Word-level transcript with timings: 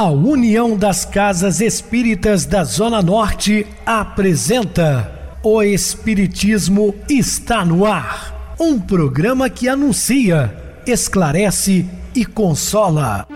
A 0.00 0.04
União 0.10 0.76
das 0.76 1.04
Casas 1.04 1.60
Espíritas 1.60 2.46
da 2.46 2.62
Zona 2.62 3.02
Norte 3.02 3.66
apresenta 3.84 5.36
O 5.42 5.60
Espiritismo 5.60 6.94
está 7.10 7.64
no 7.64 7.84
ar. 7.84 8.54
Um 8.60 8.78
programa 8.78 9.50
que 9.50 9.68
anuncia, 9.68 10.54
esclarece 10.86 11.84
e 12.14 12.24
consola. 12.24 13.26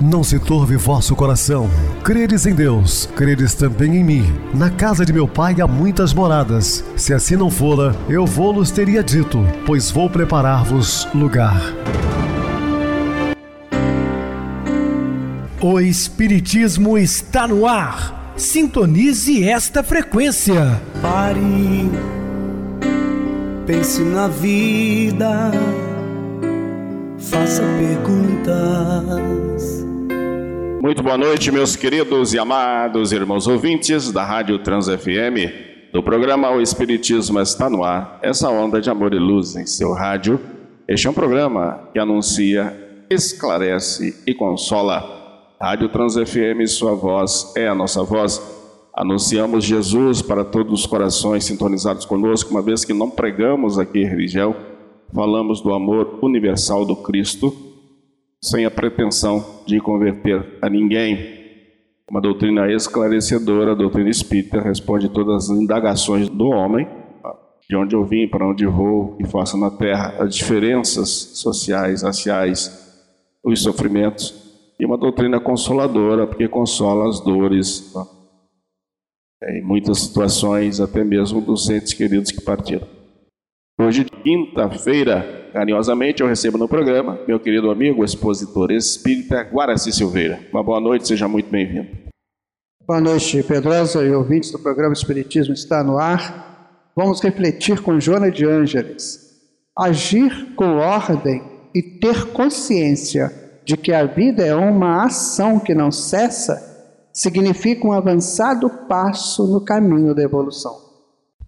Não 0.00 0.24
se 0.24 0.40
turve 0.40 0.76
vosso 0.76 1.14
coração. 1.14 1.70
Credes 2.04 2.46
em 2.46 2.54
Deus, 2.54 3.08
credes 3.14 3.54
também 3.54 3.96
em 3.96 4.02
mim. 4.02 4.24
Na 4.52 4.68
casa 4.68 5.06
de 5.06 5.12
meu 5.12 5.28
pai 5.28 5.60
há 5.60 5.68
muitas 5.68 6.12
moradas. 6.12 6.84
Se 6.96 7.14
assim 7.14 7.36
não 7.36 7.48
fora, 7.48 7.94
eu 8.08 8.26
vou-los 8.26 8.72
teria 8.72 9.04
dito, 9.04 9.38
pois 9.64 9.88
vou 9.88 10.10
preparar-vos 10.10 11.06
lugar. 11.14 11.62
O 15.60 15.78
Espiritismo 15.78 16.98
está 16.98 17.46
no 17.46 17.68
ar. 17.68 18.34
Sintonize 18.36 19.48
esta 19.48 19.84
frequência. 19.84 20.80
Pare, 21.00 21.88
pense 23.64 24.02
na 24.02 24.26
vida, 24.26 25.52
faça 27.16 27.62
perguntas. 27.78 29.51
Muito 30.82 31.00
boa 31.00 31.16
noite, 31.16 31.52
meus 31.52 31.76
queridos 31.76 32.34
e 32.34 32.40
amados 32.40 33.12
irmãos 33.12 33.46
ouvintes 33.46 34.10
da 34.10 34.24
Rádio 34.24 34.58
Trans 34.58 34.88
FM, 34.88 35.92
do 35.92 36.02
programa 36.02 36.50
O 36.50 36.60
Espiritismo 36.60 37.38
está 37.38 37.70
no 37.70 37.84
ar, 37.84 38.18
essa 38.20 38.50
onda 38.50 38.80
de 38.80 38.90
amor 38.90 39.14
e 39.14 39.18
luz 39.20 39.54
em 39.54 39.64
seu 39.64 39.92
rádio. 39.92 40.40
Este 40.88 41.06
é 41.06 41.10
um 41.10 41.14
programa 41.14 41.88
que 41.92 42.00
anuncia, 42.00 43.04
esclarece 43.08 44.24
e 44.26 44.34
consola. 44.34 45.54
Rádio 45.60 45.88
Trans 45.88 46.14
FM, 46.14 46.66
sua 46.66 46.96
voz 46.96 47.52
é 47.56 47.68
a 47.68 47.76
nossa 47.76 48.02
voz. 48.02 48.42
Anunciamos 48.92 49.64
Jesus 49.64 50.20
para 50.20 50.44
todos 50.44 50.80
os 50.80 50.84
corações 50.84 51.44
sintonizados 51.44 52.04
conosco, 52.04 52.50
uma 52.50 52.60
vez 52.60 52.84
que 52.84 52.92
não 52.92 53.08
pregamos 53.08 53.78
aqui 53.78 54.02
religião, 54.02 54.56
falamos 55.14 55.60
do 55.60 55.72
amor 55.72 56.18
universal 56.20 56.84
do 56.84 56.96
Cristo 56.96 57.71
sem 58.42 58.64
a 58.64 58.70
pretensão 58.70 59.62
de 59.66 59.80
converter 59.80 60.58
a 60.60 60.68
ninguém. 60.68 61.40
Uma 62.10 62.20
doutrina 62.20 62.70
esclarecedora, 62.70 63.72
a 63.72 63.76
doutrina 63.76 64.10
espírita, 64.10 64.60
responde 64.60 65.08
todas 65.08 65.50
as 65.50 65.56
indagações 65.56 66.28
do 66.28 66.48
homem, 66.48 66.86
de 67.68 67.76
onde 67.76 67.94
eu 67.94 68.04
vim, 68.04 68.28
para 68.28 68.46
onde 68.46 68.66
vou 68.66 69.16
e 69.20 69.26
faço 69.26 69.56
na 69.56 69.70
terra, 69.70 70.16
as 70.18 70.34
diferenças 70.34 71.08
sociais, 71.08 72.02
raciais, 72.02 73.06
os 73.42 73.62
sofrimentos, 73.62 74.42
e 74.78 74.84
uma 74.84 74.98
doutrina 74.98 75.38
consoladora, 75.38 76.26
porque 76.26 76.48
consola 76.48 77.08
as 77.08 77.20
dores, 77.20 77.94
em 79.44 79.62
muitas 79.62 80.00
situações, 80.00 80.80
até 80.80 81.04
mesmo 81.04 81.40
dos 81.40 81.70
entes 81.70 81.94
queridos 81.94 82.32
que 82.32 82.40
partiram. 82.40 82.86
Hoje, 83.80 84.04
quinta-feira, 84.04 85.41
Carinhosamente 85.52 86.22
eu 86.22 86.26
recebo 86.26 86.56
no 86.56 86.66
programa 86.66 87.18
meu 87.28 87.38
querido 87.38 87.70
amigo, 87.70 88.02
expositor 88.02 88.72
espírita 88.72 89.42
Guaraci 89.42 89.92
Silveira. 89.92 90.40
Uma 90.50 90.62
boa 90.62 90.80
noite, 90.80 91.06
seja 91.06 91.28
muito 91.28 91.50
bem-vindo. 91.50 91.88
Boa 92.86 93.00
noite, 93.00 93.42
Pedrosa 93.42 94.02
e 94.02 94.10
ouvintes 94.10 94.50
do 94.50 94.58
programa 94.58 94.94
Espiritismo 94.94 95.52
está 95.52 95.84
no 95.84 95.98
ar. 95.98 96.90
Vamos 96.96 97.20
refletir 97.22 97.82
com 97.82 98.00
Joana 98.00 98.30
de 98.30 98.46
Ângeles. 98.46 99.20
Agir 99.78 100.54
com 100.56 100.78
ordem 100.78 101.42
e 101.74 101.82
ter 101.82 102.32
consciência 102.32 103.30
de 103.62 103.76
que 103.76 103.92
a 103.92 104.06
vida 104.06 104.44
é 104.44 104.54
uma 104.54 105.04
ação 105.04 105.60
que 105.60 105.74
não 105.74 105.92
cessa 105.92 106.70
significa 107.12 107.86
um 107.86 107.92
avançado 107.92 108.70
passo 108.88 109.46
no 109.46 109.60
caminho 109.60 110.14
da 110.14 110.22
evolução. 110.22 110.74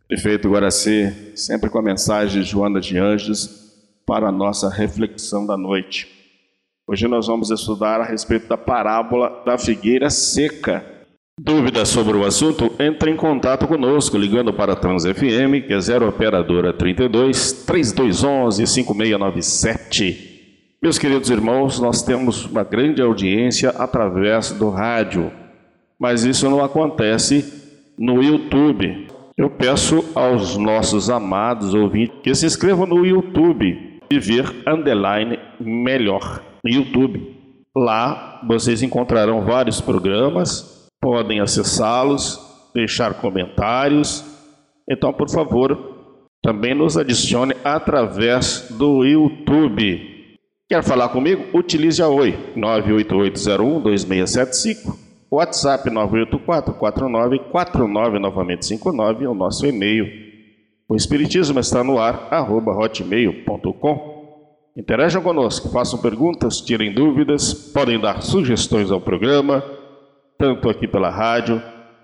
Prefeito 0.06 0.50
Guaraci, 0.50 1.32
sempre 1.34 1.70
com 1.70 1.78
a 1.78 1.82
mensagem 1.82 2.42
de 2.42 2.48
Joana 2.48 2.80
de 2.80 2.98
Anjos, 2.98 3.63
para 4.06 4.28
a 4.28 4.32
nossa 4.32 4.68
reflexão 4.68 5.46
da 5.46 5.56
noite. 5.56 6.08
Hoje 6.86 7.08
nós 7.08 7.26
vamos 7.26 7.50
estudar 7.50 8.00
a 8.00 8.04
respeito 8.04 8.46
da 8.46 8.58
parábola 8.58 9.42
da 9.46 9.56
figueira 9.56 10.10
seca. 10.10 10.84
Dúvidas 11.40 11.88
sobre 11.88 12.16
o 12.16 12.24
assunto? 12.24 12.70
Entre 12.78 13.10
em 13.10 13.16
contato 13.16 13.66
conosco 13.66 14.18
ligando 14.18 14.52
para 14.52 14.74
a 14.74 14.76
Trans 14.76 15.04
FM, 15.04 15.66
que 15.66 15.72
é 15.72 15.80
0 15.80 16.08
operadora 16.08 16.72
32 16.72 17.64
3211 17.64 18.66
5697. 18.66 20.34
Meus 20.82 20.98
queridos 20.98 21.30
irmãos, 21.30 21.80
nós 21.80 22.02
temos 22.02 22.44
uma 22.44 22.62
grande 22.62 23.00
audiência 23.00 23.70
através 23.70 24.52
do 24.52 24.68
rádio, 24.68 25.32
mas 25.98 26.24
isso 26.24 26.48
não 26.50 26.62
acontece 26.62 27.64
no 27.98 28.22
YouTube. 28.22 29.08
Eu 29.36 29.48
peço 29.48 30.04
aos 30.14 30.56
nossos 30.58 31.08
amados 31.08 31.72
ouvintes 31.72 32.18
que 32.22 32.34
se 32.34 32.44
inscrevam 32.44 32.86
no 32.86 33.04
YouTube 33.04 33.93
Viver 34.10 34.50
Underline 34.66 35.38
Melhor 35.60 36.42
no 36.62 36.70
YouTube. 36.70 37.34
Lá 37.76 38.40
vocês 38.46 38.82
encontrarão 38.82 39.42
vários 39.42 39.80
programas, 39.80 40.88
podem 41.00 41.40
acessá-los, 41.40 42.38
deixar 42.74 43.14
comentários. 43.14 44.24
Então, 44.88 45.12
por 45.12 45.28
favor, 45.28 45.92
também 46.42 46.74
nos 46.74 46.96
adicione 46.96 47.54
através 47.64 48.68
do 48.70 49.04
YouTube. 49.04 50.14
Quer 50.68 50.82
falar 50.82 51.10
comigo? 51.10 51.44
Utilize 51.56 52.02
a 52.02 52.08
Oi 52.08 52.36
988012675, 52.56 54.98
WhatsApp 55.30 55.88
9844949 55.90 58.18
novamente 58.18 58.66
59, 58.66 59.26
o 59.26 59.34
nosso 59.34 59.66
e-mail 59.66 60.23
o 60.88 60.94
Espiritismo 60.94 61.58
está 61.60 61.82
no 61.82 61.98
ar, 61.98 62.28
arroba 62.30 62.72
hotmail.com. 62.72 64.14
Interajam 64.76 65.22
conosco, 65.22 65.70
façam 65.70 66.00
perguntas, 66.00 66.60
tirem 66.60 66.92
dúvidas, 66.92 67.54
podem 67.54 67.98
dar 67.98 68.20
sugestões 68.22 68.90
ao 68.90 69.00
programa, 69.00 69.64
tanto 70.38 70.68
aqui 70.68 70.86
pela 70.86 71.10
rádio 71.10 71.62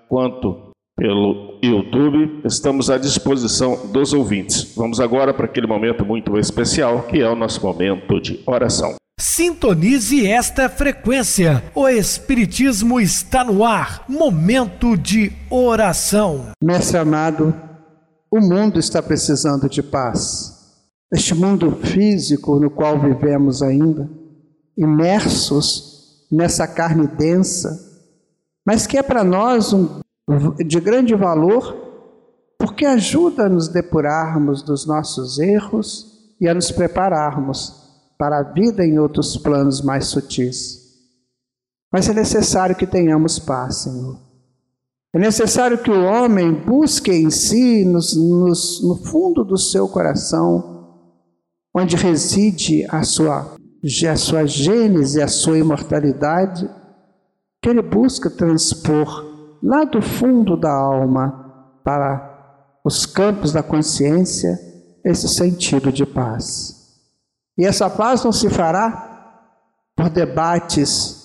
quanto 0.08 0.70
pelo 0.96 1.58
YouTube. 1.62 2.40
Estamos 2.44 2.88
à 2.88 2.96
disposição 2.96 3.86
dos 3.92 4.12
ouvintes. 4.12 4.74
Vamos 4.76 5.00
agora 5.00 5.34
para 5.34 5.46
aquele 5.46 5.66
momento 5.66 6.04
muito 6.04 6.38
especial, 6.38 7.02
que 7.02 7.20
é 7.20 7.28
o 7.28 7.36
nosso 7.36 7.60
momento 7.64 8.20
de 8.20 8.40
oração. 8.46 8.94
Sintonize 9.18 10.26
esta 10.26 10.68
frequência. 10.68 11.62
O 11.74 11.86
Espiritismo 11.88 13.00
está 13.00 13.44
no 13.44 13.64
ar. 13.64 14.04
Momento 14.08 14.96
de 14.96 15.32
oração. 15.50 16.52
Mestre 16.62 16.96
amado, 16.96 17.54
o 18.30 18.40
mundo 18.40 18.78
está 18.78 19.02
precisando 19.02 19.68
de 19.68 19.82
paz. 19.82 20.58
Este 21.12 21.34
mundo 21.34 21.72
físico 21.72 22.60
no 22.60 22.70
qual 22.70 23.00
vivemos 23.00 23.62
ainda, 23.62 24.08
imersos 24.78 26.26
nessa 26.30 26.68
carne 26.68 27.08
densa, 27.08 27.88
mas 28.64 28.86
que 28.86 28.96
é 28.96 29.02
para 29.02 29.24
nós 29.24 29.72
um, 29.72 30.00
de 30.64 30.78
grande 30.78 31.14
valor, 31.16 31.74
porque 32.56 32.86
ajuda 32.86 33.46
a 33.46 33.48
nos 33.48 33.66
depurarmos 33.66 34.62
dos 34.62 34.86
nossos 34.86 35.40
erros 35.40 36.36
e 36.40 36.48
a 36.48 36.54
nos 36.54 36.70
prepararmos 36.70 37.74
para 38.16 38.38
a 38.38 38.42
vida 38.42 38.84
em 38.84 38.98
outros 38.98 39.36
planos 39.36 39.80
mais 39.80 40.06
sutis. 40.06 40.78
Mas 41.92 42.08
é 42.08 42.14
necessário 42.14 42.76
que 42.76 42.86
tenhamos 42.86 43.40
paz, 43.40 43.78
Senhor. 43.78 44.29
É 45.12 45.18
necessário 45.18 45.78
que 45.78 45.90
o 45.90 46.04
homem 46.04 46.52
busque 46.52 47.10
em 47.10 47.30
si, 47.30 47.84
nos, 47.84 48.14
nos, 48.16 48.80
no 48.82 48.96
fundo 48.96 49.44
do 49.44 49.58
seu 49.58 49.88
coração, 49.88 51.00
onde 51.74 51.96
reside 51.96 52.86
a 52.88 53.02
sua, 53.02 53.56
a 54.08 54.16
sua 54.16 54.46
gênese, 54.46 55.20
a 55.20 55.26
sua 55.26 55.58
imortalidade, 55.58 56.68
que 57.60 57.68
ele 57.68 57.82
busca 57.82 58.30
transpor 58.30 59.58
lá 59.62 59.84
do 59.84 60.00
fundo 60.00 60.56
da 60.56 60.72
alma 60.72 61.80
para 61.84 62.80
os 62.84 63.04
campos 63.04 63.52
da 63.52 63.62
consciência 63.62 64.58
esse 65.04 65.28
sentido 65.28 65.92
de 65.92 66.06
paz. 66.06 66.76
E 67.58 67.66
essa 67.66 67.90
paz 67.90 68.24
não 68.24 68.32
se 68.32 68.48
fará 68.48 69.10
por 69.96 70.08
debates 70.08 71.18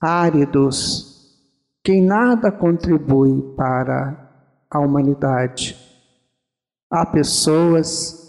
áridos, 0.00 1.13
quem 1.84 2.02
nada 2.02 2.50
contribui 2.50 3.54
para 3.54 4.24
a 4.70 4.80
humanidade. 4.80 5.76
Há 6.90 7.04
pessoas 7.04 8.24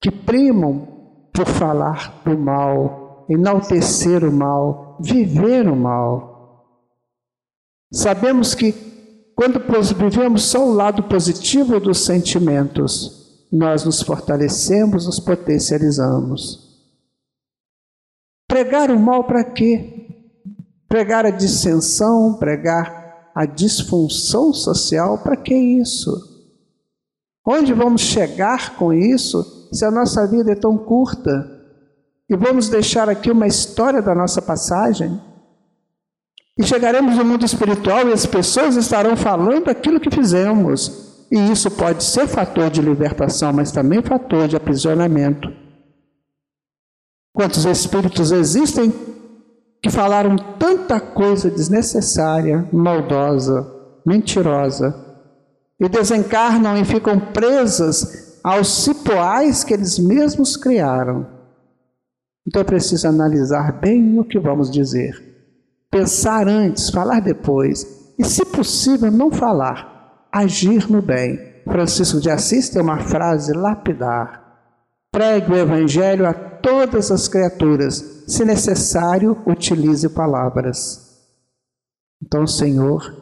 que 0.00 0.10
primam 0.10 1.28
por 1.34 1.46
falar 1.46 2.22
do 2.24 2.36
mal, 2.36 3.26
enaltecer 3.28 4.24
o 4.24 4.32
mal, 4.32 4.96
viver 5.00 5.68
o 5.68 5.76
mal. 5.76 6.88
Sabemos 7.92 8.54
que 8.54 8.72
quando 9.36 9.60
vivemos 9.94 10.44
só 10.44 10.66
o 10.66 10.72
lado 10.72 11.02
positivo 11.04 11.78
dos 11.78 12.04
sentimentos, 12.04 13.46
nós 13.52 13.84
nos 13.84 14.00
fortalecemos, 14.02 15.04
nos 15.04 15.20
potencializamos. 15.20 16.72
Pregar 18.48 18.90
o 18.90 18.98
mal 18.98 19.24
para 19.24 19.44
quê? 19.44 20.01
Pregar 20.92 21.24
a 21.24 21.30
dissensão, 21.30 22.34
pregar 22.34 23.30
a 23.34 23.46
disfunção 23.46 24.52
social, 24.52 25.16
para 25.16 25.34
que 25.34 25.54
isso? 25.54 26.12
Onde 27.46 27.72
vamos 27.72 28.02
chegar 28.02 28.76
com 28.76 28.92
isso 28.92 29.70
se 29.72 29.86
a 29.86 29.90
nossa 29.90 30.26
vida 30.26 30.52
é 30.52 30.54
tão 30.54 30.76
curta? 30.76 31.50
E 32.28 32.36
vamos 32.36 32.68
deixar 32.68 33.08
aqui 33.08 33.30
uma 33.30 33.46
história 33.46 34.02
da 34.02 34.14
nossa 34.14 34.42
passagem? 34.42 35.18
E 36.58 36.62
chegaremos 36.62 37.16
no 37.16 37.24
mundo 37.24 37.46
espiritual 37.46 38.10
e 38.10 38.12
as 38.12 38.26
pessoas 38.26 38.76
estarão 38.76 39.16
falando 39.16 39.70
aquilo 39.70 39.98
que 39.98 40.14
fizemos. 40.14 41.24
E 41.30 41.38
isso 41.50 41.70
pode 41.70 42.04
ser 42.04 42.26
fator 42.28 42.68
de 42.68 42.82
libertação, 42.82 43.50
mas 43.50 43.72
também 43.72 44.02
fator 44.02 44.46
de 44.46 44.56
aprisionamento. 44.56 45.48
Quantos 47.34 47.64
espíritos 47.64 48.30
existem 48.30 48.92
que 49.82 49.90
falaram 49.90 50.36
tanta 50.58 51.00
coisa 51.00 51.50
desnecessária, 51.50 52.68
maldosa, 52.72 53.66
mentirosa, 54.06 54.94
e 55.80 55.88
desencarnam 55.88 56.76
e 56.76 56.84
ficam 56.84 57.18
presas 57.18 58.38
aos 58.44 58.84
cipoais 58.84 59.64
que 59.64 59.74
eles 59.74 59.98
mesmos 59.98 60.56
criaram. 60.56 61.26
Então 62.46 62.62
é 62.62 62.64
preciso 62.64 63.08
analisar 63.08 63.72
bem 63.80 64.18
o 64.18 64.24
que 64.24 64.38
vamos 64.38 64.70
dizer 64.70 65.32
pensar 65.92 66.48
antes, 66.48 66.88
falar 66.88 67.20
depois, 67.20 68.14
e 68.18 68.24
se 68.24 68.46
possível 68.46 69.10
não 69.10 69.30
falar, 69.30 70.26
agir 70.32 70.90
no 70.90 71.02
bem. 71.02 71.52
Francisco 71.64 72.18
de 72.18 72.30
Assis 72.30 72.70
tem 72.70 72.80
uma 72.80 72.98
frase 72.98 73.52
lapidar: 73.52 74.42
pregue 75.12 75.52
o 75.52 75.56
evangelho 75.56 76.26
a 76.26 76.32
todas 76.62 77.10
as 77.10 77.28
criaturas, 77.28 78.24
se 78.26 78.44
necessário, 78.44 79.42
utilize 79.46 80.08
palavras. 80.08 81.20
Então, 82.22 82.46
Senhor, 82.46 83.14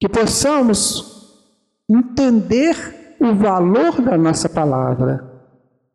que 0.00 0.08
possamos 0.08 1.40
entender 1.88 3.16
o 3.20 3.34
valor 3.34 4.02
da 4.02 4.18
nossa 4.18 4.48
palavra, 4.48 5.30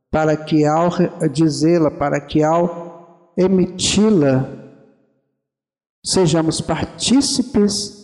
para 0.09 0.37
que 0.37 0.65
ao 0.65 0.89
dizê-la, 1.31 1.91
para 1.91 2.21
que 2.21 2.41
ao 2.41 3.33
emiti-la, 3.37 4.47
sejamos 6.03 6.61
partícipes 6.61 7.97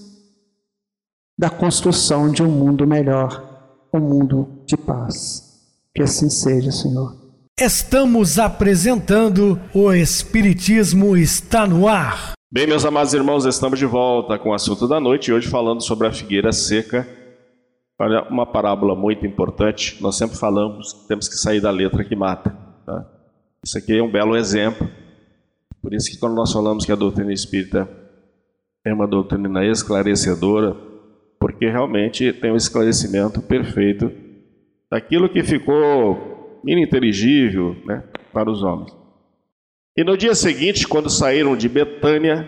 da 1.37 1.49
construção 1.49 2.29
de 2.29 2.43
um 2.43 2.51
mundo 2.51 2.85
melhor, 2.85 3.87
um 3.93 3.99
mundo 3.99 4.63
de 4.65 4.75
paz. 4.75 5.53
Que 5.95 6.03
assim 6.03 6.29
seja, 6.29 6.71
Senhor. 6.71 7.22
Estamos 7.59 8.39
apresentando 8.39 9.59
o 9.73 9.93
Espiritismo 9.93 11.15
está 11.15 11.67
no 11.67 11.87
ar. 11.87 12.33
Bem, 12.51 12.67
meus 12.67 12.85
amados 12.85 13.13
irmãos, 13.13 13.45
estamos 13.45 13.79
de 13.79 13.85
volta 13.85 14.37
com 14.37 14.49
o 14.49 14.53
assunto 14.53 14.87
da 14.87 14.99
noite 14.99 15.29
e 15.29 15.33
hoje 15.33 15.47
falando 15.47 15.81
sobre 15.81 16.07
a 16.07 16.11
figueira 16.11 16.51
seca. 16.51 17.07
Olha, 17.99 18.23
uma 18.29 18.45
parábola 18.45 18.95
muito 18.95 19.25
importante. 19.25 19.97
Nós 20.01 20.15
sempre 20.17 20.37
falamos 20.37 20.93
que 20.93 21.07
temos 21.07 21.27
que 21.27 21.35
sair 21.35 21.61
da 21.61 21.71
letra 21.71 22.03
que 22.03 22.15
mata. 22.15 22.55
Tá? 22.85 23.05
Isso 23.65 23.77
aqui 23.77 23.97
é 23.97 24.03
um 24.03 24.11
belo 24.11 24.35
exemplo 24.35 24.87
por 25.83 25.93
isso 25.93 26.09
que 26.09 26.17
quando 26.17 26.33
nós 26.33 26.53
falamos 26.53 26.85
que 26.85 26.93
a 26.93 26.95
doutrina 26.95 27.33
espírita 27.33 27.89
é 28.85 28.93
uma 28.93 29.05
doutrina 29.05 29.65
esclarecedora, 29.65 30.73
porque 31.37 31.69
realmente 31.69 32.31
tem 32.31 32.53
um 32.53 32.55
esclarecimento 32.55 33.41
perfeito 33.41 34.09
daquilo 34.89 35.27
que 35.27 35.43
ficou 35.43 36.32
ininteligível 36.65 37.75
né, 37.85 38.03
para 38.31 38.49
os 38.49 38.63
homens. 38.63 38.95
E 39.95 40.03
no 40.03 40.17
dia 40.17 40.33
seguinte, 40.33 40.87
quando 40.87 41.09
saíram 41.09 41.55
de 41.55 41.69
Betânia, 41.69 42.47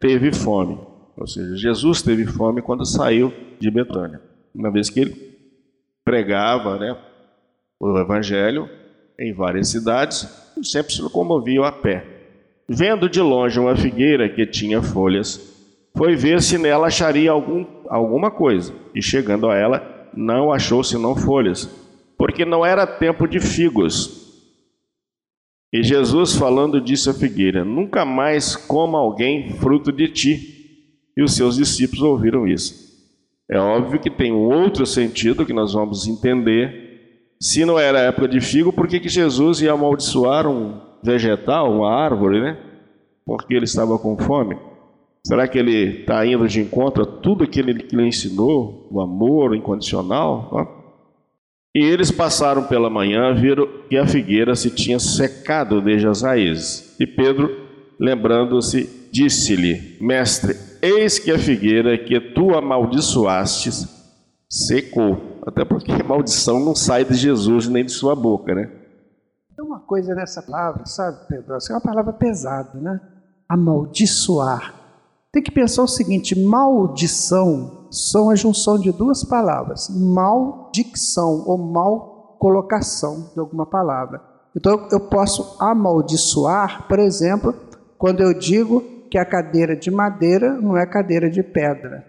teve 0.00 0.32
fome. 0.32 0.78
Ou 1.16 1.26
seja, 1.26 1.56
Jesus 1.56 2.02
teve 2.02 2.26
fome 2.26 2.62
quando 2.62 2.84
saiu 2.84 3.32
de 3.60 3.70
Betânia. 3.70 4.20
Uma 4.54 4.70
vez 4.70 4.90
que 4.90 5.00
ele 5.00 5.30
pregava 6.04 6.78
né, 6.78 6.96
o 7.78 7.98
Evangelho 7.98 8.68
em 9.18 9.32
várias 9.32 9.68
cidades, 9.68 10.28
sempre 10.62 10.92
se 10.92 11.02
locomovia 11.02 11.66
a 11.66 11.72
pé. 11.72 12.04
Vendo 12.68 13.08
de 13.08 13.20
longe 13.20 13.60
uma 13.60 13.76
figueira 13.76 14.28
que 14.28 14.46
tinha 14.46 14.82
folhas, 14.82 15.50
foi 15.96 16.16
ver 16.16 16.40
se 16.40 16.56
nela 16.56 16.86
acharia 16.86 17.30
algum, 17.30 17.66
alguma 17.88 18.30
coisa. 18.30 18.72
E 18.94 19.02
chegando 19.02 19.48
a 19.48 19.56
ela, 19.56 20.08
não 20.14 20.52
achou 20.52 20.82
senão 20.82 21.14
folhas, 21.14 21.68
porque 22.20 22.44
não 22.44 22.66
era 22.66 22.86
tempo 22.86 23.26
de 23.26 23.40
figos. 23.40 24.28
E 25.72 25.82
Jesus, 25.82 26.36
falando, 26.36 26.78
disse 26.78 27.08
à 27.08 27.14
figueira: 27.14 27.64
Nunca 27.64 28.04
mais 28.04 28.54
coma 28.54 28.98
alguém 28.98 29.54
fruto 29.54 29.90
de 29.90 30.06
ti. 30.06 30.56
E 31.16 31.22
os 31.22 31.34
seus 31.34 31.56
discípulos 31.56 32.02
ouviram 32.02 32.46
isso. 32.46 32.74
É 33.50 33.58
óbvio 33.58 33.98
que 33.98 34.10
tem 34.10 34.32
um 34.32 34.52
outro 34.54 34.84
sentido 34.84 35.46
que 35.46 35.54
nós 35.54 35.72
vamos 35.72 36.06
entender. 36.06 37.32
Se 37.40 37.64
não 37.64 37.78
era 37.78 38.00
época 38.00 38.28
de 38.28 38.38
figo, 38.38 38.70
por 38.70 38.86
que, 38.86 39.00
que 39.00 39.08
Jesus 39.08 39.62
ia 39.62 39.72
amaldiçoar 39.72 40.46
um 40.46 40.78
vegetal, 41.02 41.72
uma 41.72 41.90
árvore, 41.90 42.42
né? 42.42 42.58
Porque 43.24 43.54
ele 43.54 43.64
estava 43.64 43.98
com 43.98 44.18
fome. 44.18 44.58
Será 45.26 45.48
que 45.48 45.58
ele 45.58 46.00
está 46.00 46.26
indo 46.26 46.46
de 46.46 46.60
encontro 46.60 47.02
a 47.02 47.06
tudo 47.06 47.44
aquilo 47.44 47.74
que 47.74 47.96
ele 47.96 48.06
ensinou, 48.06 48.86
o 48.90 49.00
amor 49.00 49.56
incondicional? 49.56 50.79
E 51.74 51.84
eles 51.84 52.10
passaram 52.10 52.64
pela 52.64 52.90
manhã, 52.90 53.32
viram 53.32 53.68
que 53.88 53.96
a 53.96 54.06
figueira 54.06 54.56
se 54.56 54.70
tinha 54.70 54.98
secado 54.98 55.80
desde 55.80 56.08
as 56.08 56.22
raízes. 56.22 56.96
E 56.98 57.06
Pedro, 57.06 57.48
lembrando-se, 57.98 59.08
disse-lhe: 59.12 59.96
Mestre, 60.00 60.56
eis 60.82 61.18
que 61.20 61.30
a 61.30 61.38
figueira 61.38 61.96
que 61.96 62.20
tu 62.20 62.56
amaldiçoastes 62.56 63.86
secou. 64.48 65.38
Até 65.46 65.64
porque 65.64 65.92
a 65.92 66.04
maldição 66.04 66.58
não 66.58 66.74
sai 66.74 67.04
de 67.04 67.14
Jesus 67.14 67.68
nem 67.68 67.84
de 67.84 67.92
sua 67.92 68.16
boca, 68.16 68.52
né? 68.52 68.66
Tem 69.56 69.64
uma 69.64 69.80
coisa 69.80 70.14
nessa 70.14 70.42
palavra, 70.42 70.84
sabe, 70.86 71.18
Pedro? 71.28 71.54
Essa 71.54 71.72
é 71.72 71.76
uma 71.76 71.80
palavra 71.80 72.12
pesada, 72.12 72.78
né? 72.80 73.00
Amaldiçoar. 73.48 74.74
Tem 75.32 75.42
que 75.42 75.52
pensar 75.52 75.84
o 75.84 75.88
seguinte: 75.88 76.36
maldição 76.38 77.79
são 77.90 78.30
a 78.30 78.34
junção 78.34 78.78
de 78.78 78.92
duas 78.92 79.24
palavras, 79.24 79.88
maldicção 79.90 81.44
ou 81.46 81.58
mal 81.58 82.36
colocação 82.38 83.30
de 83.34 83.40
alguma 83.40 83.66
palavra. 83.66 84.22
Então 84.56 84.88
eu 84.90 85.00
posso 85.00 85.56
amaldiçoar, 85.60 86.86
por 86.88 86.98
exemplo, 86.98 87.54
quando 87.98 88.20
eu 88.20 88.32
digo 88.32 88.80
que 89.10 89.18
a 89.18 89.24
cadeira 89.24 89.76
de 89.76 89.90
madeira 89.90 90.54
não 90.54 90.76
é 90.76 90.86
cadeira 90.86 91.28
de 91.28 91.42
pedra. 91.42 92.04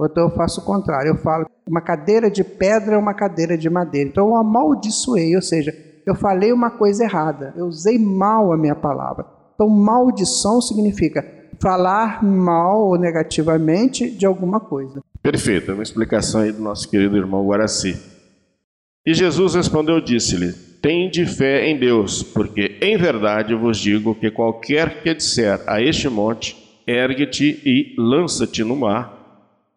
Então 0.00 0.24
eu 0.24 0.30
faço 0.30 0.60
o 0.60 0.64
contrário, 0.64 1.10
eu 1.10 1.18
falo 1.18 1.44
que 1.44 1.70
uma 1.70 1.80
cadeira 1.80 2.30
de 2.30 2.42
pedra 2.42 2.94
é 2.94 2.98
uma 2.98 3.14
cadeira 3.14 3.56
de 3.56 3.68
madeira. 3.68 4.08
Então 4.08 4.28
eu 4.28 4.36
amaldiçoei, 4.36 5.34
ou 5.36 5.42
seja, 5.42 5.74
eu 6.06 6.14
falei 6.14 6.52
uma 6.52 6.70
coisa 6.70 7.04
errada, 7.04 7.52
eu 7.56 7.66
usei 7.66 7.98
mal 7.98 8.52
a 8.52 8.56
minha 8.56 8.74
palavra. 8.74 9.26
Então, 9.58 9.68
maldição 9.68 10.60
significa 10.60 11.22
falar 11.60 12.22
mal 12.22 12.88
ou 12.88 12.98
negativamente 12.98 14.10
de 14.10 14.26
alguma 14.26 14.60
coisa. 14.60 15.00
Perfeito, 15.22 15.70
é 15.70 15.74
uma 15.74 15.82
explicação 15.82 16.42
aí 16.42 16.52
do 16.52 16.62
nosso 16.62 16.88
querido 16.88 17.16
irmão 17.16 17.46
Guaraci. 17.46 17.96
E 19.04 19.14
Jesus 19.14 19.54
respondeu, 19.54 20.00
disse-lhe: 20.00 20.52
Tende 20.80 21.26
fé 21.26 21.68
em 21.68 21.78
Deus, 21.78 22.22
porque 22.22 22.78
em 22.80 22.96
verdade 22.96 23.54
vos 23.54 23.78
digo 23.78 24.14
que 24.14 24.30
qualquer 24.30 25.02
que 25.02 25.14
disser 25.14 25.60
a 25.66 25.82
este 25.82 26.08
monte, 26.08 26.56
ergue-te 26.86 27.60
e 27.64 27.94
lança-te 27.98 28.62
no 28.62 28.76
mar, 28.76 29.18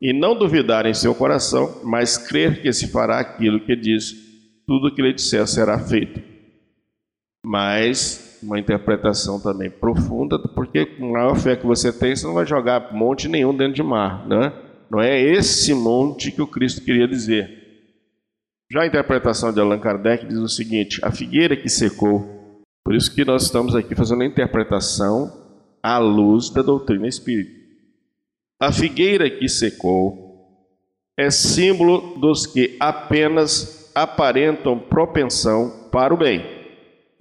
e 0.02 0.14
não 0.14 0.38
duvidar 0.38 0.86
em 0.86 0.94
seu 0.94 1.16
coração, 1.16 1.82
mas 1.84 2.18
crer 2.18 2.62
que 2.62 2.72
se 2.72 2.92
fará 2.92 3.20
aquilo 3.20 3.60
que 3.60 3.76
diz, 3.76 4.14
tudo 4.68 4.94
que 4.94 5.02
ele 5.02 5.14
disser 5.14 5.48
será 5.48 5.80
feito. 5.80 6.22
Mas 7.46 8.31
uma 8.44 8.60
interpretação 8.60 9.40
também 9.40 9.70
profunda, 9.70 10.40
porque 10.40 10.86
com 10.86 11.12
maior 11.12 11.36
fé 11.36 11.56
que 11.56 11.66
você 11.66 11.92
tem, 11.92 12.16
você 12.16 12.26
não 12.26 12.34
vai 12.34 12.46
jogar 12.46 12.94
monte 12.94 13.28
nenhum 13.28 13.56
dentro 13.56 13.74
de 13.74 13.84
mar, 13.84 14.28
né? 14.28 14.52
Não 14.90 15.00
é 15.00 15.20
esse 15.22 15.74
monte 15.74 16.32
que 16.32 16.42
o 16.42 16.48
Cristo 16.48 16.82
queria 16.82 17.08
dizer. 17.08 17.62
Já 18.72 18.82
a 18.82 18.88
interpretação 18.88 19.54
de 19.54 19.60
Allan 19.60 19.80
Kardec 19.80 20.26
diz 20.26 20.38
o 20.38 20.48
seguinte: 20.48 21.00
a 21.04 21.12
figueira 21.12 21.56
que 21.56 21.70
secou. 21.70 22.40
Por 22.84 22.96
isso 22.96 23.14
que 23.14 23.24
nós 23.24 23.44
estamos 23.44 23.76
aqui 23.76 23.96
fazendo 23.96 24.24
a 24.24 24.26
interpretação 24.26 25.32
à 25.84 25.98
luz 25.98 26.50
da 26.50 26.62
doutrina 26.62 27.08
espírita. 27.08 27.52
A 28.60 28.72
figueira 28.72 29.30
que 29.30 29.48
secou 29.48 30.32
é 31.18 31.30
símbolo 31.30 32.20
dos 32.20 32.46
que 32.46 32.78
apenas 32.80 33.92
aparentam 33.94 34.80
propensão 34.80 35.90
para 35.92 36.14
o 36.14 36.18
bem, 36.18 36.61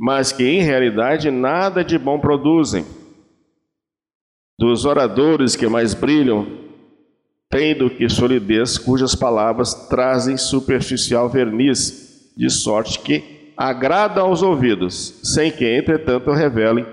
mas 0.00 0.32
que 0.32 0.42
em 0.42 0.62
realidade 0.62 1.30
nada 1.30 1.84
de 1.84 1.98
bom 1.98 2.18
produzem. 2.18 2.86
Dos 4.58 4.86
oradores 4.86 5.54
que 5.54 5.68
mais 5.68 5.92
brilham, 5.92 6.46
tendo 7.50 7.90
que 7.90 8.08
solidez, 8.08 8.78
cujas 8.78 9.14
palavras 9.14 9.74
trazem 9.90 10.38
superficial 10.38 11.28
verniz, 11.28 12.32
de 12.34 12.48
sorte 12.48 12.98
que 13.00 13.52
agrada 13.54 14.22
aos 14.22 14.40
ouvidos, 14.40 15.20
sem 15.22 15.52
que, 15.52 15.66
entretanto, 15.66 16.30
revelem, 16.30 16.86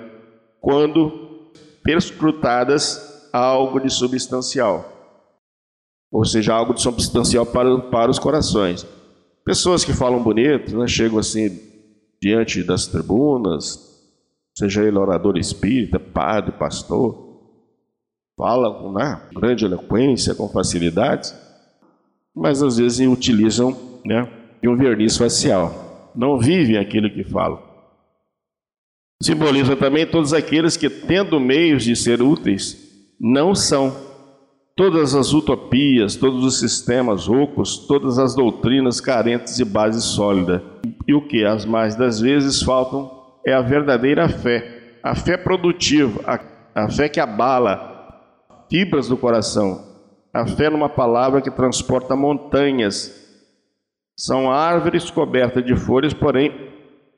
quando 0.60 1.54
perscrutadas, 1.82 3.30
algo 3.32 3.80
de 3.80 3.90
substancial. 3.90 4.84
Ou 6.12 6.26
seja, 6.26 6.54
algo 6.54 6.74
de 6.74 6.82
substancial 6.82 7.46
para, 7.46 7.80
para 7.84 8.12
os 8.12 8.20
corações. 8.20 8.86
Pessoas 9.46 9.86
que 9.86 9.94
falam 9.94 10.22
bonito, 10.22 10.78
né, 10.78 10.86
chegam 10.88 11.18
assim 11.20 11.67
diante 12.22 12.64
das 12.64 12.88
tribunas, 12.88 13.88
seja 14.58 14.84
ele 14.84 14.98
orador 14.98 15.38
espírita, 15.38 16.00
padre, 16.00 16.52
pastor, 16.52 17.28
falam 18.38 18.74
com 18.74 18.92
né, 18.92 19.22
grande 19.34 19.66
eloquência, 19.66 20.36
com 20.36 20.48
facilidade, 20.50 21.34
mas 22.36 22.62
às 22.62 22.78
vezes 22.78 23.08
utilizam 23.08 23.76
né, 24.06 24.30
um 24.64 24.76
verniz 24.76 25.18
facial, 25.18 26.12
não 26.16 26.38
vivem 26.38 26.78
aquilo 26.78 27.10
que 27.10 27.24
falam. 27.24 27.68
Simboliza 29.22 29.76
também 29.76 30.06
todos 30.06 30.32
aqueles 30.32 30.78
que, 30.78 30.90
tendo 30.90 31.40
meios 31.40 31.84
de 31.84 31.96
ser 31.96 32.22
úteis, 32.22 32.78
não 33.20 33.56
são. 33.56 34.06
Todas 34.76 35.16
as 35.16 35.34
utopias, 35.34 36.16
todos 36.16 36.44
os 36.46 36.60
sistemas 36.60 37.28
ocos, 37.28 37.88
todas 37.88 38.20
as 38.20 38.36
doutrinas 38.36 39.02
carentes 39.02 39.56
de 39.56 39.66
base 39.66 40.00
sólida. 40.04 40.64
E 41.08 41.14
o 41.14 41.26
que, 41.26 41.46
as 41.46 41.66
mais 41.66 41.96
das 41.96 42.20
vezes, 42.20 42.62
faltam 42.62 43.10
é 43.46 43.54
a 43.54 43.62
verdadeira 43.62 44.28
fé, 44.28 45.00
a 45.02 45.16
fé 45.16 45.38
produtiva, 45.38 46.22
a, 46.26 46.84
a 46.84 46.90
fé 46.90 47.08
que 47.08 47.20
abala 47.20 47.96
fibras 48.70 49.08
do 49.08 49.16
coração, 49.16 49.86
a 50.34 50.46
fé 50.46 50.70
numa 50.70 50.90
palavra 50.90 51.42
que 51.42 51.50
transporta 51.50 52.16
montanhas. 52.16 53.26
São 54.18 54.52
árvores 54.52 55.10
cobertas 55.10 55.64
de 55.64 55.76
folhas, 55.76 56.14
porém 56.14 56.52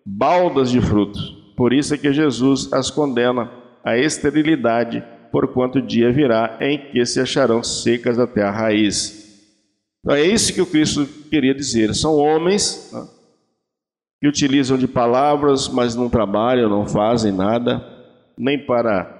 baldas 0.05 0.69
de 0.69 0.79
frutos. 0.81 1.39
Por 1.57 1.73
isso 1.73 1.93
é 1.93 1.97
que 1.97 2.13
Jesus 2.13 2.71
as 2.71 2.91
condena 2.91 3.51
à 3.83 3.97
esterilidade, 3.97 5.03
porquanto 5.31 5.79
o 5.79 5.81
dia 5.81 6.11
virá 6.11 6.57
em 6.61 6.91
que 6.91 7.03
se 7.05 7.19
acharão 7.19 7.63
secas 7.63 8.19
até 8.19 8.43
a 8.43 8.51
raiz. 8.51 9.19
Então 9.99 10.15
é 10.15 10.23
isso 10.23 10.53
que 10.53 10.61
o 10.61 10.65
Cristo 10.65 11.05
queria 11.29 11.53
dizer. 11.53 11.93
São 11.95 12.15
homens 12.15 12.91
né, 12.93 13.05
que 14.21 14.27
utilizam 14.27 14.77
de 14.77 14.87
palavras, 14.87 15.69
mas 15.69 15.95
não 15.95 16.09
trabalham, 16.09 16.69
não 16.69 16.85
fazem 16.85 17.31
nada, 17.31 17.81
nem 18.37 18.65
para 18.65 19.17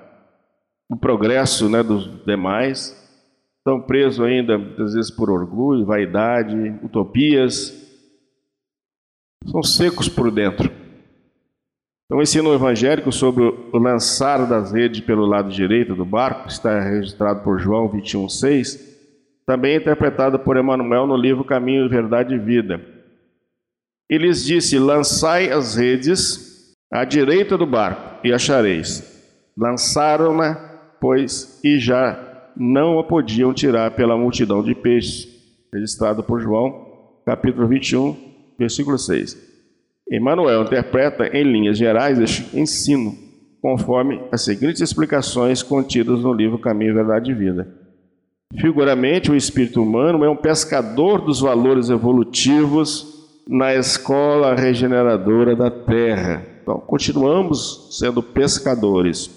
o 0.91 0.97
progresso 0.97 1.69
né, 1.69 1.81
dos 1.81 2.07
demais. 2.25 2.97
Estão 3.59 3.81
presos 3.81 4.19
ainda, 4.25 4.55
às 4.55 4.93
vezes, 4.93 5.11
por 5.11 5.29
orgulho, 5.29 5.85
vaidade, 5.85 6.55
utopias. 6.83 7.73
São 9.45 9.63
secos 9.63 10.09
por 10.09 10.31
dentro. 10.31 10.69
Então, 12.05 12.17
o 12.17 12.21
ensino 12.21 12.53
evangélico 12.53 13.11
sobre 13.11 13.43
o 13.43 13.77
lançar 13.77 14.47
das 14.47 14.71
redes 14.71 14.99
pelo 15.01 15.25
lado 15.25 15.51
direito 15.51 15.95
do 15.95 16.03
barco, 16.03 16.47
que 16.47 16.51
está 16.51 16.79
registrado 16.79 17.43
por 17.43 17.59
João 17.59 17.87
21,6, 17.87 18.79
também 19.45 19.73
é 19.73 19.77
interpretado 19.77 20.39
por 20.39 20.57
Emmanuel 20.57 21.05
no 21.05 21.15
livro 21.15 21.43
Caminho, 21.43 21.87
Verdade 21.87 22.33
e 22.33 22.39
Vida. 22.39 22.98
Ele 24.09 24.27
lhes 24.27 24.43
disse: 24.43 24.79
Lançai 24.79 25.51
as 25.51 25.75
redes 25.75 26.73
à 26.91 27.05
direita 27.05 27.57
do 27.57 27.65
barco 27.65 28.25
e 28.25 28.33
achareis. 28.33 29.07
Lançaram-na, 29.55 30.55
pois, 30.99 31.59
e 31.63 31.77
já 31.77 32.51
não 32.57 32.97
a 32.97 33.03
podiam 33.03 33.53
tirar 33.53 33.91
pela 33.91 34.17
multidão 34.17 34.63
de 34.63 34.73
peixes. 34.73 35.27
Registrado 35.71 36.23
por 36.23 36.41
João, 36.41 36.87
capítulo 37.25 37.67
21, 37.67 38.17
versículo 38.57 38.97
6. 38.97 39.37
Emmanuel 40.11 40.63
interpreta 40.63 41.27
em 41.27 41.43
linhas 41.43 41.77
gerais 41.77 42.17
este 42.17 42.57
ensino, 42.59 43.15
conforme 43.61 44.19
as 44.31 44.43
seguintes 44.43 44.81
explicações 44.81 45.61
contidas 45.61 46.21
no 46.21 46.33
livro 46.33 46.57
Caminho, 46.57 46.95
Verdade 46.95 47.29
e 47.29 47.35
Vida. 47.35 47.67
Figuramente, 48.59 49.29
o 49.29 49.35
espírito 49.35 49.83
humano 49.83 50.25
é 50.25 50.29
um 50.29 50.35
pescador 50.35 51.21
dos 51.21 51.39
valores 51.39 51.91
evolutivos 51.91 53.18
na 53.49 53.73
escola 53.73 54.53
regeneradora 54.53 55.55
da 55.55 55.71
Terra. 55.71 56.45
Então, 56.61 56.79
continuamos 56.79 57.97
sendo 57.97 58.21
pescadores. 58.21 59.29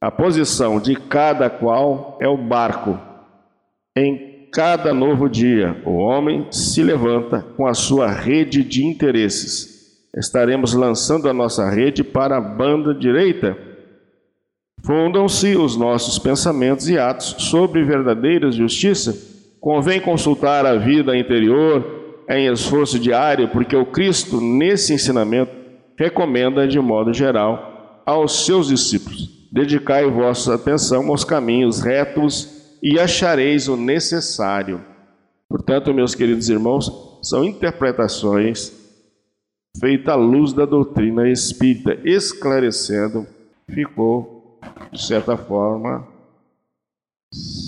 A 0.00 0.10
posição 0.10 0.78
de 0.78 0.94
cada 0.94 1.48
qual 1.48 2.18
é 2.20 2.28
o 2.28 2.36
barco. 2.36 2.98
Em 3.96 4.48
cada 4.52 4.92
novo 4.92 5.28
dia, 5.28 5.80
o 5.86 5.92
homem 5.92 6.46
se 6.50 6.82
levanta 6.82 7.44
com 7.56 7.66
a 7.66 7.74
sua 7.74 8.10
rede 8.10 8.62
de 8.62 8.84
interesses 8.84 9.70
estaremos 10.16 10.74
lançando 10.74 11.28
a 11.28 11.32
nossa 11.32 11.68
rede 11.70 12.02
para 12.02 12.36
a 12.36 12.40
banda 12.40 12.94
direita. 12.94 13.56
Fundam-se 14.84 15.56
os 15.56 15.76
nossos 15.76 16.18
pensamentos 16.18 16.88
e 16.88 16.98
atos 16.98 17.36
sobre 17.38 17.84
verdadeira 17.84 18.50
justiça. 18.50 19.16
Convém 19.60 20.00
consultar 20.00 20.64
a 20.64 20.76
vida 20.76 21.16
interior 21.16 21.99
em 22.30 22.46
esforço 22.46 22.98
diário, 22.98 23.48
porque 23.48 23.74
o 23.74 23.84
Cristo, 23.84 24.40
nesse 24.40 24.94
ensinamento, 24.94 25.52
recomenda 25.98 26.66
de 26.66 26.78
modo 26.78 27.12
geral 27.12 28.02
aos 28.06 28.46
seus 28.46 28.68
discípulos: 28.68 29.48
dedicai 29.52 30.08
vossa 30.08 30.54
atenção 30.54 31.08
aos 31.08 31.24
caminhos 31.24 31.80
retos 31.80 32.78
e 32.82 32.98
achareis 32.98 33.68
o 33.68 33.76
necessário. 33.76 34.80
Portanto, 35.48 35.92
meus 35.92 36.14
queridos 36.14 36.48
irmãos, 36.48 37.18
são 37.22 37.44
interpretações 37.44 38.72
feita 39.78 40.12
a 40.12 40.16
luz 40.16 40.52
da 40.52 40.64
doutrina 40.64 41.28
espírita, 41.28 41.98
esclarecendo, 42.04 43.26
ficou, 43.68 44.58
de 44.92 45.04
certa 45.04 45.36
forma, 45.36 46.06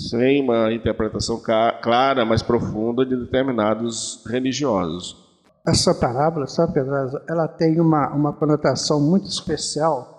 sem 0.09 0.41
uma 0.41 0.71
interpretação 0.73 1.41
clara, 1.81 2.25
mas 2.25 2.41
profunda 2.41 3.05
de 3.05 3.15
determinados 3.15 4.23
religiosos. 4.27 5.21
Essa 5.65 5.95
parábola, 5.95 6.45
sabe, 6.45 6.73
Pedro, 6.73 6.93
ela 7.27 7.47
tem 7.47 7.79
uma, 7.79 8.09
uma 8.13 8.33
conotação 8.33 8.99
muito 8.99 9.27
especial. 9.27 10.11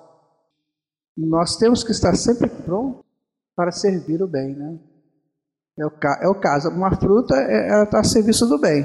Nós 1.17 1.57
temos 1.57 1.85
que 1.85 1.93
estar 1.93 2.15
sempre 2.17 2.49
prontos 2.49 3.05
para 3.55 3.71
servir 3.71 4.23
o 4.23 4.27
bem, 4.27 4.55
né? 4.55 4.79
É 5.79 5.87
o, 5.87 5.93
é 6.23 6.29
o 6.29 6.35
caso. 6.35 6.71
Uma 6.71 6.97
fruta, 6.97 7.35
é, 7.37 7.83
está 7.83 8.01
a 8.01 8.05
serviço 8.05 8.47
do 8.47 8.59
bem, 8.59 8.85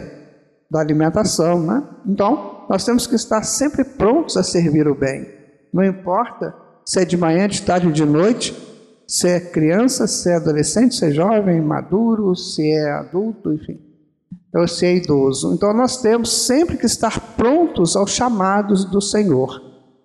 da 0.70 0.80
alimentação, 0.80 1.62
né? 1.62 1.88
Então, 2.06 2.66
nós 2.70 2.84
temos 2.84 3.08
que 3.08 3.16
estar 3.16 3.42
sempre 3.44 3.84
prontos 3.84 4.36
a 4.36 4.44
servir 4.44 4.88
o 4.88 4.96
bem. 4.96 5.28
Não 5.74 5.84
importa 5.84 6.54
se 6.86 7.00
é 7.00 7.06
de 7.06 7.16
manhã, 7.16 7.48
de 7.48 7.62
tarde 7.62 7.88
ou 7.88 7.94
de 7.94 8.06
noite, 8.06 8.69
se 9.10 9.28
é 9.28 9.40
criança, 9.40 10.06
se 10.06 10.30
é 10.30 10.36
adolescente, 10.36 10.94
se 10.94 11.04
é 11.04 11.10
jovem, 11.10 11.60
maduro, 11.60 12.36
se 12.36 12.62
é 12.72 12.92
adulto, 12.92 13.52
enfim, 13.52 13.80
ou 14.54 14.68
se 14.68 14.86
é 14.86 14.98
idoso. 14.98 15.52
Então 15.52 15.74
nós 15.74 16.00
temos 16.00 16.46
sempre 16.46 16.78
que 16.78 16.86
estar 16.86 17.36
prontos 17.36 17.96
aos 17.96 18.12
chamados 18.12 18.86
do 18.86 19.02
Senhor. 19.02 19.60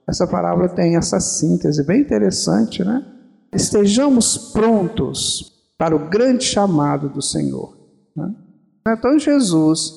Essa 0.09 0.27
palavra 0.27 0.71
tem 0.71 0.97
essa 0.97 1.21
síntese 1.21 1.85
bem 1.85 2.01
interessante, 2.01 2.83
né? 2.83 3.05
Estejamos 3.53 4.39
prontos 4.53 5.53
para 5.77 5.95
o 5.95 6.09
grande 6.09 6.45
chamado 6.45 7.11
do 7.11 7.21
Senhor. 7.21 7.77
Né? 8.17 8.35
Então 8.89 9.19
Jesus, 9.19 9.93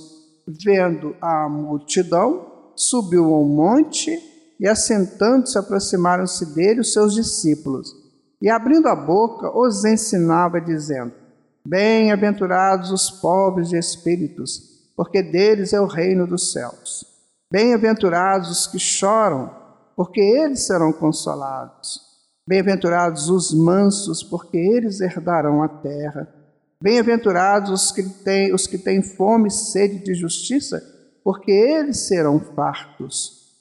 vendo 0.45 1.15
a 1.21 1.47
multidão, 1.47 2.45
subiu 2.75 3.33
ao 3.33 3.45
monte 3.45 4.11
e, 4.59 4.67
assentando-se, 4.67 5.57
aproximaram-se 5.57 6.53
dele 6.53 6.81
os 6.81 6.91
seus 6.91 7.13
discípulos. 7.13 8.06
E, 8.41 8.49
abrindo 8.49 8.87
a 8.87 8.95
boca, 8.95 9.51
os 9.57 9.83
ensinava, 9.83 10.61
dizendo: 10.61 11.13
Bem-aventurados 11.65 12.91
os 12.91 13.09
pobres 13.09 13.69
de 13.69 13.77
espíritos, 13.77 14.91
porque 14.95 15.21
deles 15.21 15.73
é 15.73 15.81
o 15.81 15.85
reino 15.85 16.27
dos 16.27 16.51
céus. 16.51 17.05
Bem-aventurados 17.51 18.49
os 18.49 18.67
que 18.67 18.79
choram, 18.79 19.49
porque 19.95 20.21
eles 20.21 20.65
serão 20.65 20.93
consolados. 20.93 22.01
Bem-aventurados 22.47 23.29
os 23.29 23.53
mansos, 23.53 24.23
porque 24.23 24.57
eles 24.57 25.01
herdarão 25.01 25.61
a 25.63 25.67
terra. 25.67 26.33
Bem-aventurados 26.81 27.71
os 27.71 27.91
que 27.91 28.03
têm, 28.03 28.53
os 28.53 28.67
que 28.67 28.77
têm 28.77 29.01
fome 29.01 29.47
e 29.47 29.51
sede 29.51 30.03
de 30.03 30.13
justiça, 30.13 30.81
porque 31.23 31.51
eles 31.51 32.07
serão 32.07 32.39
fartos. 32.39 33.57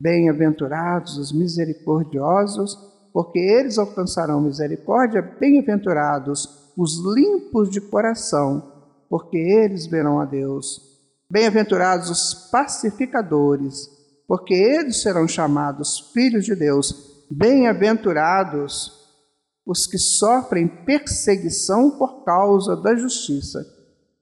Bem-aventurados 0.00 1.16
os 1.16 1.32
misericordiosos, 1.32 2.78
porque 3.18 3.40
eles 3.40 3.78
alcançarão 3.78 4.40
misericórdia. 4.40 5.20
Bem-aventurados 5.20 6.70
os 6.76 7.04
limpos 7.16 7.68
de 7.68 7.80
coração, 7.80 8.62
porque 9.10 9.36
eles 9.36 9.88
verão 9.88 10.20
a 10.20 10.24
Deus. 10.24 10.80
Bem-aventurados 11.28 12.10
os 12.10 12.48
pacificadores, 12.48 13.90
porque 14.28 14.54
eles 14.54 15.02
serão 15.02 15.26
chamados 15.26 16.12
filhos 16.14 16.44
de 16.44 16.54
Deus. 16.54 17.26
Bem-aventurados 17.28 18.92
os 19.66 19.84
que 19.84 19.98
sofrem 19.98 20.68
perseguição 20.68 21.90
por 21.98 22.22
causa 22.24 22.76
da 22.76 22.94
justiça, 22.94 23.66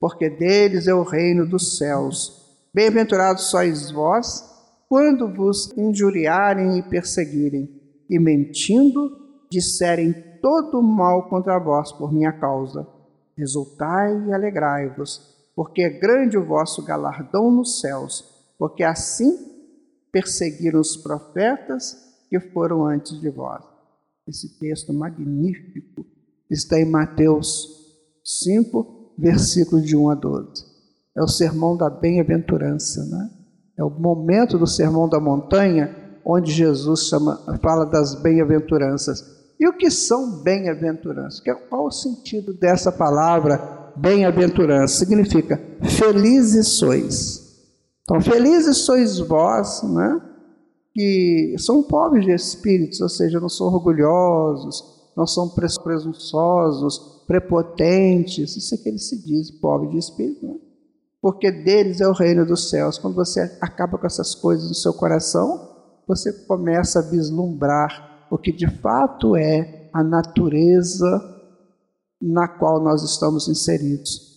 porque 0.00 0.30
deles 0.30 0.88
é 0.88 0.94
o 0.94 1.02
reino 1.02 1.46
dos 1.46 1.76
céus. 1.76 2.46
Bem-aventurados 2.72 3.50
sois 3.50 3.90
vós, 3.90 4.42
quando 4.88 5.28
vos 5.28 5.70
injuriarem 5.76 6.78
e 6.78 6.82
perseguirem, 6.82 7.75
e 8.08 8.18
mentindo, 8.18 9.10
disserem 9.50 10.14
todo 10.40 10.82
mal 10.82 11.28
contra 11.28 11.58
vós 11.58 11.92
por 11.92 12.12
minha 12.12 12.32
causa. 12.32 12.86
Resultai 13.36 14.26
e 14.26 14.32
alegrai-vos, 14.32 15.34
porque 15.54 15.82
é 15.82 15.90
grande 15.90 16.38
o 16.38 16.44
vosso 16.44 16.84
galardão 16.84 17.50
nos 17.50 17.80
céus, 17.80 18.24
porque 18.58 18.82
assim 18.82 19.36
perseguiram 20.10 20.80
os 20.80 20.96
profetas 20.96 21.96
que 22.28 22.40
foram 22.40 22.86
antes 22.86 23.20
de 23.20 23.28
vós. 23.28 23.62
Esse 24.26 24.58
texto 24.58 24.92
magnífico 24.92 26.04
está 26.50 26.80
em 26.80 26.90
Mateus 26.90 27.68
5, 28.24 29.14
versículos 29.18 29.84
de 29.84 29.96
1 29.96 30.10
a 30.10 30.14
12 30.14 30.76
é 31.16 31.22
o 31.22 31.26
sermão 31.26 31.76
da 31.76 31.88
bem-aventurança, 31.88 33.02
né? 33.06 33.30
É 33.78 33.82
o 33.82 33.90
momento 33.90 34.58
do 34.58 34.66
sermão 34.66 35.08
da 35.08 35.18
montanha 35.18 36.05
onde 36.26 36.50
Jesus 36.50 37.06
chama, 37.06 37.40
fala 37.62 37.86
das 37.86 38.16
bem-aventuranças. 38.16 39.24
E 39.60 39.68
o 39.68 39.72
que 39.72 39.88
são 39.90 40.42
bem-aventuranças? 40.42 41.40
Qual 41.68 41.86
o 41.86 41.90
sentido 41.90 42.52
dessa 42.52 42.90
palavra 42.90 43.92
bem-aventurança? 43.96 44.98
Significa 44.98 45.58
felizes 45.82 46.66
sois. 46.78 47.46
Então, 48.02 48.20
felizes 48.20 48.78
sois 48.78 49.18
vós, 49.20 49.82
né? 49.84 50.20
Que 50.92 51.54
são 51.58 51.82
pobres 51.82 52.24
de 52.24 52.32
espíritos, 52.32 53.00
ou 53.00 53.08
seja, 53.08 53.38
não 53.38 53.48
são 53.48 53.68
orgulhosos, 53.68 54.82
não 55.16 55.26
são 55.26 55.48
presunçosos, 55.48 57.22
prepotentes. 57.26 58.56
Isso 58.56 58.74
é 58.74 58.78
que 58.78 58.88
ele 58.88 58.98
se 58.98 59.24
diz, 59.24 59.50
pobre 59.50 59.90
de 59.90 59.98
espírito, 59.98 60.44
né? 60.44 60.54
porque 61.20 61.50
deles 61.50 62.00
é 62.00 62.08
o 62.08 62.12
reino 62.12 62.44
dos 62.44 62.68
céus. 62.68 62.98
Quando 62.98 63.14
você 63.14 63.40
acaba 63.60 63.96
com 63.96 64.06
essas 64.06 64.34
coisas 64.34 64.68
no 64.68 64.74
seu 64.74 64.92
coração, 64.92 65.75
você 66.06 66.32
começa 66.46 67.00
a 67.00 67.02
vislumbrar 67.02 68.26
o 68.30 68.38
que 68.38 68.52
de 68.52 68.68
fato 68.80 69.36
é 69.36 69.88
a 69.92 70.02
natureza 70.04 71.34
na 72.20 72.48
qual 72.48 72.82
nós 72.82 73.02
estamos 73.02 73.48
inseridos. 73.48 74.36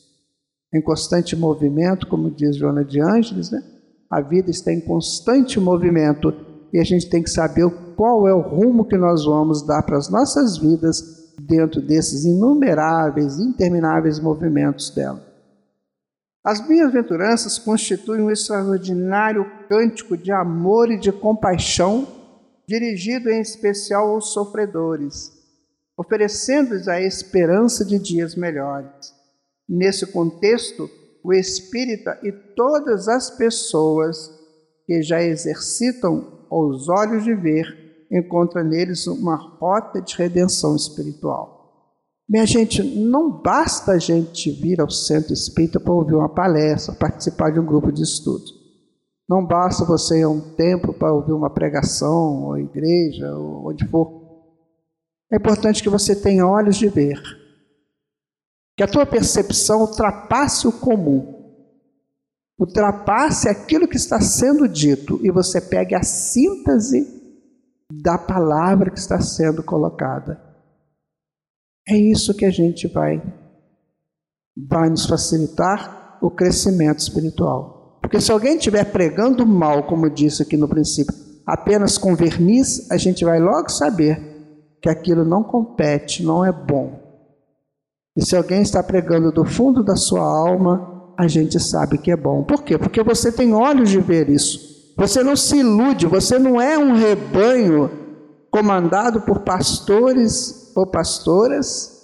Em 0.73 0.81
constante 0.81 1.35
movimento, 1.35 2.07
como 2.07 2.29
diz 2.29 2.55
Joana 2.55 2.83
de 2.83 3.01
Ângeles, 3.01 3.51
né? 3.51 3.63
a 4.09 4.21
vida 4.21 4.49
está 4.49 4.71
em 4.71 4.81
constante 4.81 5.59
movimento 5.59 6.33
e 6.73 6.79
a 6.79 6.83
gente 6.83 7.09
tem 7.09 7.23
que 7.23 7.29
saber 7.29 7.69
qual 7.95 8.27
é 8.27 8.33
o 8.33 8.41
rumo 8.41 8.85
que 8.85 8.97
nós 8.97 9.25
vamos 9.25 9.65
dar 9.65 9.83
para 9.83 9.97
as 9.97 10.09
nossas 10.09 10.57
vidas 10.57 11.33
dentro 11.39 11.81
desses 11.81 12.25
inumeráveis, 12.25 13.39
intermináveis 13.39 14.19
movimentos 14.19 14.89
dela. 14.93 15.28
As 16.49 16.59
bem-aventuranças 16.59 17.59
constituem 17.59 18.23
um 18.23 18.31
extraordinário 18.31 19.45
cântico 19.69 20.17
de 20.17 20.31
amor 20.31 20.89
e 20.89 20.97
de 20.97 21.11
compaixão, 21.11 22.07
dirigido 22.67 23.29
em 23.29 23.39
especial 23.39 24.09
aos 24.09 24.33
sofredores, 24.33 25.31
oferecendo-lhes 25.95 26.87
a 26.87 26.99
esperança 26.99 27.85
de 27.85 27.99
dias 27.99 28.33
melhores. 28.33 29.13
Nesse 29.69 30.07
contexto, 30.07 30.89
o 31.23 31.31
espírita 31.31 32.19
e 32.23 32.31
todas 32.31 33.07
as 33.07 33.29
pessoas 33.29 34.17
que 34.87 35.03
já 35.03 35.21
exercitam 35.21 36.47
os 36.49 36.89
olhos 36.89 37.23
de 37.23 37.35
ver 37.35 38.07
encontram 38.11 38.63
neles 38.63 39.05
uma 39.05 39.35
rota 39.35 40.01
de 40.01 40.15
redenção 40.17 40.75
espiritual. 40.75 41.58
Minha 42.29 42.45
gente, 42.45 42.83
não 42.83 43.41
basta 43.41 43.93
a 43.93 43.97
gente 43.97 44.51
vir 44.51 44.79
ao 44.79 44.89
centro 44.89 45.33
espírita 45.33 45.79
para 45.79 45.91
ouvir 45.91 46.13
uma 46.13 46.29
palestra, 46.29 46.93
participar 46.93 47.49
de 47.49 47.59
um 47.59 47.65
grupo 47.65 47.91
de 47.91 48.03
estudo. 48.03 48.45
Não 49.27 49.43
basta 49.43 49.83
você 49.83 50.19
ir 50.19 50.23
a 50.23 50.29
um 50.29 50.39
templo 50.39 50.93
para 50.93 51.11
ouvir 51.11 51.31
uma 51.33 51.49
pregação, 51.49 52.43
ou 52.43 52.57
igreja, 52.59 53.35
ou 53.35 53.69
onde 53.69 53.87
for. 53.87 54.19
É 55.31 55.37
importante 55.37 55.81
que 55.81 55.89
você 55.89 56.15
tenha 56.15 56.45
olhos 56.45 56.75
de 56.75 56.87
ver. 56.87 57.19
Que 58.77 58.83
a 58.83 58.87
tua 58.87 59.07
percepção 59.07 59.81
ultrapasse 59.81 60.67
o 60.67 60.71
comum. 60.71 61.35
Ultrapasse 62.59 63.49
aquilo 63.49 63.87
que 63.87 63.97
está 63.97 64.21
sendo 64.21 64.67
dito 64.67 65.19
e 65.23 65.31
você 65.31 65.59
pegue 65.59 65.95
a 65.95 66.03
síntese 66.03 67.07
da 67.91 68.19
palavra 68.19 68.91
que 68.91 68.99
está 68.99 69.19
sendo 69.19 69.63
colocada. 69.63 70.48
É 71.87 71.97
isso 71.97 72.35
que 72.35 72.45
a 72.45 72.51
gente 72.51 72.87
vai 72.87 73.21
vai 74.67 74.89
nos 74.89 75.05
facilitar 75.05 76.17
o 76.21 76.29
crescimento 76.29 76.99
espiritual. 76.99 77.99
Porque 78.01 78.19
se 78.19 78.31
alguém 78.31 78.57
estiver 78.57 78.83
pregando 78.85 79.45
mal, 79.45 79.83
como 79.83 80.09
disse 80.09 80.41
aqui 80.41 80.57
no 80.57 80.67
princípio, 80.67 81.13
apenas 81.45 81.97
com 81.97 82.15
verniz, 82.15 82.89
a 82.91 82.97
gente 82.97 83.23
vai 83.23 83.39
logo 83.39 83.69
saber 83.69 84.21
que 84.81 84.89
aquilo 84.89 85.23
não 85.23 85.43
compete, 85.43 86.23
não 86.23 86.43
é 86.43 86.51
bom. 86.51 86.99
E 88.15 88.25
se 88.25 88.35
alguém 88.35 88.61
está 88.61 88.81
pregando 88.83 89.31
do 89.31 89.45
fundo 89.45 89.83
da 89.83 89.95
sua 89.95 90.21
alma, 90.21 91.13
a 91.17 91.27
gente 91.27 91.59
sabe 91.59 91.97
que 91.97 92.11
é 92.11 92.17
bom. 92.17 92.43
Por 92.43 92.63
quê? 92.63 92.77
Porque 92.77 93.03
você 93.03 93.31
tem 93.31 93.53
olhos 93.53 93.89
de 93.89 93.99
ver 93.99 94.29
isso. 94.29 94.93
Você 94.97 95.23
não 95.23 95.35
se 95.35 95.57
ilude, 95.57 96.05
você 96.05 96.37
não 96.37 96.59
é 96.59 96.77
um 96.77 96.93
rebanho 96.93 97.89
comandado 98.51 99.21
por 99.21 99.39
pastores 99.39 100.58
ou 100.75 100.87
pastoras, 100.87 101.99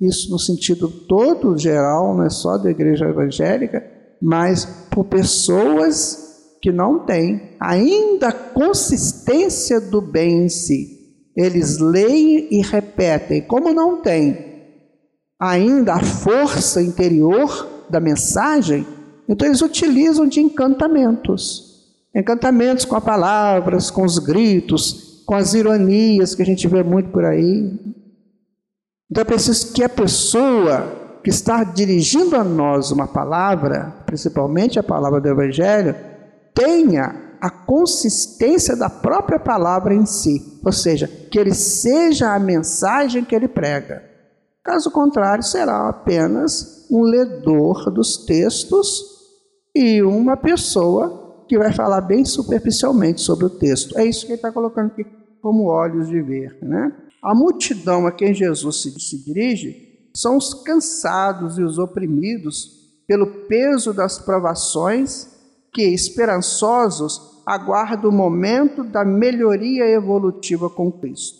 isso 0.00 0.30
no 0.30 0.38
sentido 0.38 0.88
todo 0.88 1.56
geral, 1.58 2.16
não 2.16 2.24
é 2.24 2.30
só 2.30 2.56
da 2.56 2.70
igreja 2.70 3.06
evangélica, 3.06 3.84
mas 4.20 4.64
por 4.90 5.04
pessoas 5.04 6.56
que 6.60 6.70
não 6.70 7.00
têm 7.00 7.56
ainda 7.58 8.28
a 8.28 8.32
consistência 8.32 9.80
do 9.80 10.00
bem 10.00 10.44
em 10.44 10.48
si. 10.48 10.98
Eles 11.36 11.78
leem 11.78 12.48
e 12.50 12.60
repetem, 12.60 13.42
como 13.42 13.72
não 13.72 14.02
tem 14.02 14.50
ainda 15.40 15.94
a 15.94 16.02
força 16.02 16.82
interior 16.82 17.66
da 17.88 17.98
mensagem, 17.98 18.86
então 19.26 19.48
eles 19.48 19.62
utilizam 19.62 20.26
de 20.26 20.40
encantamentos. 20.40 21.70
Encantamentos 22.14 22.84
com 22.84 22.96
as 22.96 23.04
palavras, 23.04 23.90
com 23.90 24.04
os 24.04 24.18
gritos, 24.18 25.22
com 25.24 25.34
as 25.34 25.54
ironias 25.54 26.34
que 26.34 26.42
a 26.42 26.46
gente 26.46 26.66
vê 26.68 26.82
muito 26.82 27.10
por 27.10 27.24
aí. 27.24 27.72
Então 29.10 29.22
é 29.22 29.24
preciso 29.24 29.72
que 29.72 29.82
a 29.82 29.88
pessoa 29.88 31.18
que 31.22 31.30
está 31.30 31.64
dirigindo 31.64 32.36
a 32.36 32.44
nós 32.44 32.90
uma 32.90 33.08
palavra, 33.08 34.02
principalmente 34.06 34.78
a 34.78 34.82
palavra 34.82 35.20
do 35.20 35.28
Evangelho, 35.28 35.94
tenha 36.54 37.36
a 37.40 37.50
consistência 37.50 38.76
da 38.76 38.88
própria 38.88 39.38
palavra 39.38 39.94
em 39.94 40.06
si, 40.06 40.60
ou 40.64 40.72
seja, 40.72 41.08
que 41.08 41.38
ele 41.38 41.54
seja 41.54 42.34
a 42.34 42.38
mensagem 42.38 43.24
que 43.24 43.34
ele 43.34 43.48
prega. 43.48 44.02
Caso 44.62 44.90
contrário, 44.90 45.42
será 45.42 45.88
apenas 45.88 46.86
um 46.90 47.02
ledor 47.02 47.90
dos 47.90 48.24
textos 48.26 49.02
e 49.74 50.02
uma 50.02 50.36
pessoa 50.36 51.44
que 51.48 51.58
vai 51.58 51.72
falar 51.72 52.02
bem 52.02 52.24
superficialmente 52.24 53.22
sobre 53.22 53.46
o 53.46 53.50
texto. 53.50 53.98
É 53.98 54.04
isso 54.04 54.26
que 54.26 54.32
ele 54.32 54.36
está 54.36 54.52
colocando 54.52 54.92
aqui 54.92 55.04
como 55.40 55.64
olhos 55.64 56.08
de 56.08 56.20
ver, 56.20 56.58
né? 56.62 56.92
A 57.22 57.34
multidão 57.34 58.06
a 58.06 58.12
quem 58.12 58.32
Jesus 58.32 58.82
se, 58.82 58.98
se 58.98 59.24
dirige 59.24 60.08
são 60.14 60.36
os 60.36 60.54
cansados 60.54 61.58
e 61.58 61.62
os 61.62 61.78
oprimidos 61.78 62.80
pelo 63.06 63.46
peso 63.46 63.92
das 63.92 64.18
provações 64.18 65.28
que, 65.72 65.82
esperançosos, 65.82 67.42
aguardam 67.46 68.10
o 68.10 68.14
momento 68.14 68.82
da 68.84 69.04
melhoria 69.04 69.84
evolutiva 69.84 70.70
com 70.70 70.90
Cristo. 70.90 71.38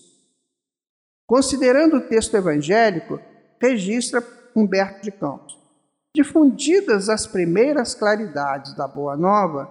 Considerando 1.27 1.97
o 1.97 2.01
texto 2.01 2.35
evangélico, 2.37 3.21
registra 3.61 4.25
Humberto 4.55 5.03
de 5.03 5.12
Campos. 5.12 5.59
Difundidas 6.14 7.09
as 7.09 7.27
primeiras 7.27 7.95
claridades 7.95 8.75
da 8.75 8.88
Boa 8.88 9.16
Nova, 9.16 9.69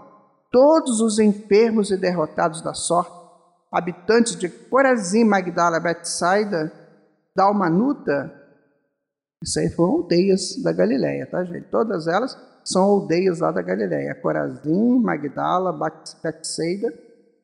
todos 0.49 1.01
os 1.01 1.19
enfermos 1.19 1.91
e 1.91 1.97
derrotados 1.97 2.61
da 2.61 2.73
sorte 2.73 3.18
habitantes 3.71 4.35
de 4.35 4.49
Corazim, 4.49 5.23
Magdala, 5.23 5.79
Betsaida, 5.79 6.71
Dalmanuta, 7.35 8.33
isso 9.41 9.59
aí 9.59 9.69
foram 9.69 10.01
aldeias 10.01 10.61
da 10.61 10.73
Galileia, 10.73 11.25
tá, 11.25 11.43
gente? 11.45 11.67
Todas 11.69 12.07
elas 12.07 12.37
são 12.63 12.83
aldeias 12.83 13.39
lá 13.39 13.51
da 13.51 13.61
Galileia. 13.61 14.13
Corazim, 14.15 14.99
Magdala, 14.99 15.71
Betsaida, 16.21 16.93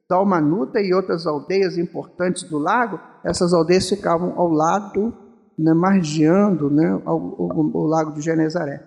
Dalmanuta 0.10 0.80
e 0.82 0.94
outras 0.94 1.26
aldeias 1.26 1.78
importantes 1.78 2.44
do 2.44 2.58
lago, 2.58 3.00
essas 3.24 3.54
aldeias 3.54 3.90
ficavam 3.90 4.38
ao 4.38 4.50
lado, 4.50 5.14
né, 5.58 5.74
margeando 5.74 6.70
né, 6.70 6.94
o, 7.06 7.12
o, 7.12 7.78
o 7.78 7.88
lago 7.88 8.12
de 8.12 8.22
Genezaré. 8.22 8.84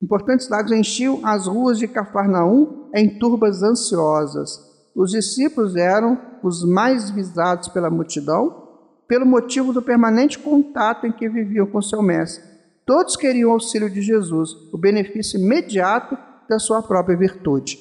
Importantes 0.00 0.48
lagos 0.48 0.70
enchiam 0.70 1.20
as 1.24 1.48
ruas 1.48 1.76
de 1.78 1.88
Cafarnaum 1.88 2.88
em 2.94 3.18
turbas 3.18 3.64
ansiosas, 3.64 4.67
os 4.98 5.12
discípulos 5.12 5.76
eram 5.76 6.18
os 6.42 6.64
mais 6.64 7.08
visados 7.08 7.68
pela 7.68 7.88
multidão, 7.88 8.66
pelo 9.06 9.24
motivo 9.24 9.72
do 9.72 9.80
permanente 9.80 10.40
contato 10.40 11.06
em 11.06 11.12
que 11.12 11.28
viviam 11.28 11.66
com 11.66 11.80
seu 11.80 12.02
mestre. 12.02 12.42
Todos 12.84 13.14
queriam 13.14 13.50
o 13.50 13.52
auxílio 13.52 13.88
de 13.88 14.02
Jesus, 14.02 14.50
o 14.72 14.76
benefício 14.76 15.38
imediato 15.38 16.18
da 16.48 16.58
sua 16.58 16.82
própria 16.82 17.16
virtude. 17.16 17.78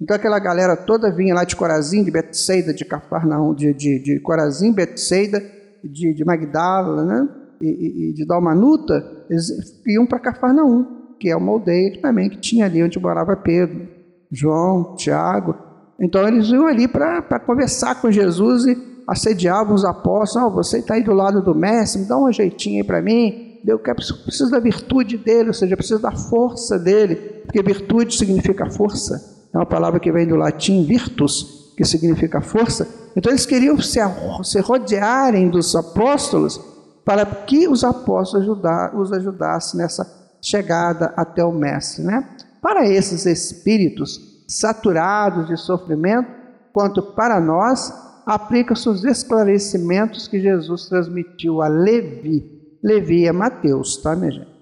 Então 0.00 0.14
aquela 0.14 0.38
galera 0.38 0.76
toda 0.76 1.10
vinha 1.10 1.34
lá 1.34 1.42
de 1.42 1.56
Corazim, 1.56 2.04
de 2.04 2.12
Betsaida, 2.12 2.72
de 2.72 2.84
Cafarnaum, 2.84 3.52
de, 3.52 3.74
de, 3.74 3.98
de 3.98 4.20
Corazim, 4.20 4.72
Betsaida, 4.72 5.42
de, 5.82 6.14
de 6.14 6.24
Magdala, 6.24 7.04
né? 7.04 7.28
E, 7.60 8.10
e, 8.10 8.12
de 8.12 8.24
Dalmanuta, 8.24 9.24
eles 9.28 9.82
iam 9.86 10.06
para 10.06 10.20
Cafarnaum, 10.20 11.16
que 11.18 11.30
é 11.30 11.36
uma 11.36 11.50
aldeia 11.50 12.00
também 12.00 12.30
que 12.30 12.36
tinha 12.36 12.66
ali 12.66 12.80
onde 12.80 12.98
morava 13.00 13.34
Pedro, 13.34 13.88
João, 14.30 14.94
Tiago. 14.94 15.73
Então 15.98 16.26
eles 16.26 16.48
iam 16.48 16.66
ali 16.66 16.88
para 16.88 17.38
conversar 17.40 18.00
com 18.00 18.10
Jesus 18.10 18.66
e 18.66 18.76
assediavam 19.06 19.74
os 19.74 19.84
apóstolos. 19.84 20.48
Oh, 20.48 20.54
você 20.54 20.78
está 20.78 20.94
aí 20.94 21.02
do 21.02 21.12
lado 21.12 21.42
do 21.42 21.54
mestre, 21.54 22.02
me 22.02 22.08
dá 22.08 22.16
um 22.16 22.32
jeitinho 22.32 22.82
aí 22.82 22.84
para 22.84 23.02
mim. 23.02 23.60
Eu 23.66 23.78
preciso 23.78 24.50
da 24.50 24.58
virtude 24.58 25.16
dele, 25.16 25.48
ou 25.48 25.54
seja, 25.54 25.76
preciso 25.76 26.00
da 26.00 26.12
força 26.12 26.78
dele, 26.78 27.16
porque 27.44 27.62
virtude 27.62 28.16
significa 28.16 28.70
força. 28.70 29.48
É 29.54 29.56
uma 29.56 29.64
palavra 29.64 29.98
que 29.98 30.12
vem 30.12 30.26
do 30.26 30.36
latim 30.36 30.84
virtus, 30.84 31.72
que 31.76 31.84
significa 31.84 32.40
força. 32.42 32.86
Então 33.16 33.32
eles 33.32 33.46
queriam 33.46 33.80
se, 33.80 34.00
se 34.42 34.60
rodearem 34.60 35.48
dos 35.48 35.74
apóstolos 35.74 36.60
para 37.04 37.24
que 37.24 37.68
os 37.68 37.84
apóstolos 37.84 38.46
ajudar, 38.46 38.94
os 38.94 39.12
ajudassem 39.12 39.78
nessa 39.78 40.06
chegada 40.42 41.14
até 41.16 41.44
o 41.44 41.52
Mestre. 41.52 42.04
Né? 42.04 42.28
Para 42.60 42.86
esses 42.86 43.24
espíritos 43.24 44.33
saturados 44.46 45.48
de 45.48 45.56
sofrimento, 45.56 46.28
quanto 46.72 47.02
para 47.02 47.40
nós, 47.40 47.92
aplica-se 48.26 48.88
os 48.88 49.04
esclarecimentos 49.04 50.26
que 50.28 50.40
Jesus 50.40 50.88
transmitiu 50.88 51.62
a 51.62 51.68
Levi. 51.68 52.78
Levi 52.82 53.26
é 53.26 53.32
Mateus, 53.32 53.96
tá, 53.98 54.14
minha 54.14 54.32
gente? 54.32 54.54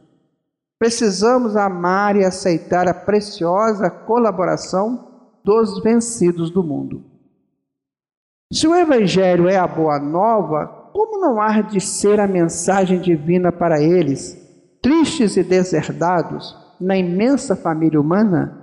Precisamos 0.79 1.57
amar 1.57 2.17
e 2.17 2.25
aceitar 2.25 2.89
a 2.89 2.95
preciosa 2.95 3.89
colaboração 3.89 5.09
dos 5.45 5.83
vencidos 5.83 6.51
do 6.51 6.63
mundo. 6.63 7.05
Se 8.53 8.67
o 8.67 8.75
Evangelho 8.75 9.49
é 9.49 9.57
a 9.57 9.67
boa 9.67 9.99
nova, 9.99 10.91
como 10.93 11.21
não 11.21 11.41
há 11.41 11.61
de 11.63 11.81
ser 11.81 12.21
a 12.21 12.27
mensagem 12.27 13.01
divina 13.01 13.51
para 13.51 13.81
eles, 13.81 14.37
tristes 14.83 15.37
e 15.37 15.43
deserdados, 15.43 16.55
na 16.81 16.97
imensa 16.97 17.55
família 17.55 18.01
humana? 18.01 18.62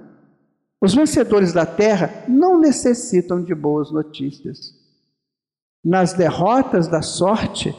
Os 0.82 0.94
vencedores 0.96 1.54
da 1.54 1.66
terra 1.66 2.24
não 2.28 2.60
necessitam 2.60 3.44
de 3.44 3.54
boas 3.54 3.92
notícias. 3.92 4.74
Nas 5.84 6.14
derrotas 6.14 6.88
da 6.88 7.02
sorte, 7.02 7.76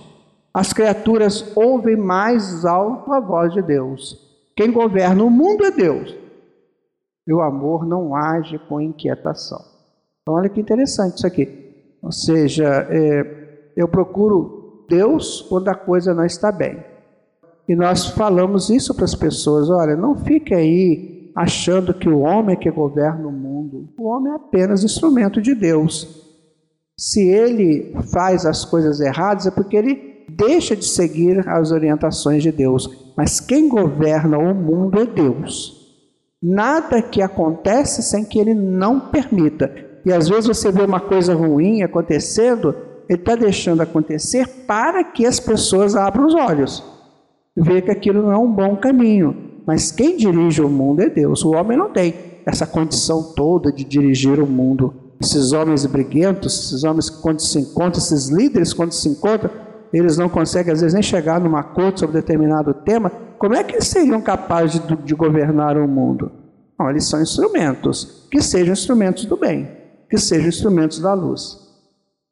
as 0.52 0.72
criaturas 0.72 1.56
ouvem 1.56 1.96
mais 1.96 2.64
alto 2.64 3.12
a 3.12 3.20
voz 3.20 3.52
de 3.52 3.62
Deus 3.62 4.30
quem 4.60 4.70
governa 4.70 5.24
o 5.24 5.30
mundo 5.30 5.64
é 5.64 5.70
Deus. 5.70 6.14
E 7.26 7.32
o 7.32 7.40
amor 7.40 7.86
não 7.86 8.14
age 8.14 8.58
com 8.68 8.78
inquietação. 8.78 9.64
Então, 10.20 10.34
olha 10.34 10.50
que 10.50 10.60
interessante 10.60 11.16
isso 11.16 11.26
aqui. 11.26 11.96
Ou 12.02 12.12
seja, 12.12 12.86
é, 12.90 13.70
eu 13.74 13.88
procuro 13.88 14.84
Deus 14.86 15.40
quando 15.40 15.68
a 15.68 15.74
coisa 15.74 16.12
não 16.12 16.26
está 16.26 16.52
bem. 16.52 16.84
E 17.66 17.74
nós 17.74 18.08
falamos 18.08 18.68
isso 18.68 18.94
para 18.94 19.06
as 19.06 19.14
pessoas: 19.14 19.70
olha, 19.70 19.96
não 19.96 20.14
fique 20.14 20.54
aí 20.54 21.19
achando 21.34 21.94
que 21.94 22.08
o 22.08 22.20
homem 22.20 22.54
é 22.54 22.58
que 22.58 22.70
governa 22.70 23.26
o 23.26 23.32
mundo. 23.32 23.88
O 23.98 24.08
homem 24.08 24.32
é 24.32 24.36
apenas 24.36 24.84
instrumento 24.84 25.40
de 25.40 25.54
Deus. 25.54 26.26
Se 26.96 27.26
ele 27.28 27.94
faz 28.12 28.44
as 28.44 28.64
coisas 28.64 29.00
erradas, 29.00 29.46
é 29.46 29.50
porque 29.50 29.76
ele 29.76 30.24
deixa 30.28 30.76
de 30.76 30.84
seguir 30.84 31.48
as 31.48 31.70
orientações 31.72 32.42
de 32.42 32.52
Deus. 32.52 33.12
Mas 33.16 33.40
quem 33.40 33.68
governa 33.68 34.38
o 34.38 34.54
mundo 34.54 35.00
é 35.00 35.06
Deus. 35.06 35.80
Nada 36.42 37.02
que 37.02 37.20
acontece 37.20 38.02
sem 38.02 38.24
que 38.24 38.38
Ele 38.38 38.54
não 38.54 38.98
permita. 38.98 39.70
E 40.06 40.12
às 40.12 40.28
vezes 40.28 40.46
você 40.46 40.72
vê 40.72 40.82
uma 40.82 41.00
coisa 41.00 41.34
ruim 41.34 41.82
acontecendo, 41.82 42.74
Ele 43.08 43.18
está 43.18 43.36
deixando 43.36 43.82
acontecer 43.82 44.48
para 44.66 45.04
que 45.04 45.26
as 45.26 45.38
pessoas 45.38 45.94
abram 45.94 46.26
os 46.26 46.34
olhos. 46.34 46.82
Vê 47.54 47.82
que 47.82 47.90
aquilo 47.90 48.22
não 48.22 48.32
é 48.32 48.38
um 48.38 48.50
bom 48.50 48.76
caminho. 48.76 49.49
Mas 49.66 49.92
quem 49.92 50.16
dirige 50.16 50.62
o 50.62 50.68
mundo 50.68 51.00
é 51.00 51.08
Deus. 51.08 51.44
O 51.44 51.52
homem 51.52 51.76
não 51.76 51.90
tem 51.90 52.14
essa 52.46 52.66
condição 52.66 53.32
toda 53.34 53.72
de 53.72 53.84
dirigir 53.84 54.40
o 54.40 54.46
mundo. 54.46 54.94
Esses 55.20 55.52
homens 55.52 55.84
briguentos, 55.86 56.66
esses 56.66 56.84
homens 56.84 57.10
que 57.10 57.20
quando 57.20 57.40
se 57.40 57.58
encontram, 57.58 57.98
esses 58.02 58.28
líderes 58.28 58.72
quando 58.72 58.92
se 58.92 59.08
encontram, 59.08 59.50
eles 59.92 60.16
não 60.16 60.28
conseguem, 60.28 60.72
às 60.72 60.80
vezes, 60.80 60.94
nem 60.94 61.02
chegar 61.02 61.40
num 61.40 61.56
acordo 61.56 62.00
sobre 62.00 62.20
determinado 62.20 62.72
tema, 62.72 63.10
como 63.38 63.54
é 63.54 63.64
que 63.64 63.74
eles 63.74 63.88
seriam 63.88 64.20
capazes 64.20 64.80
de, 64.86 64.96
de 64.96 65.14
governar 65.14 65.76
o 65.76 65.88
mundo? 65.88 66.30
Não, 66.78 66.88
eles 66.88 67.08
são 67.08 67.20
instrumentos, 67.20 68.26
que 68.30 68.40
sejam 68.40 68.72
instrumentos 68.72 69.24
do 69.24 69.36
bem, 69.36 69.68
que 70.08 70.16
sejam 70.16 70.48
instrumentos 70.48 71.00
da 71.00 71.12
luz. 71.12 71.58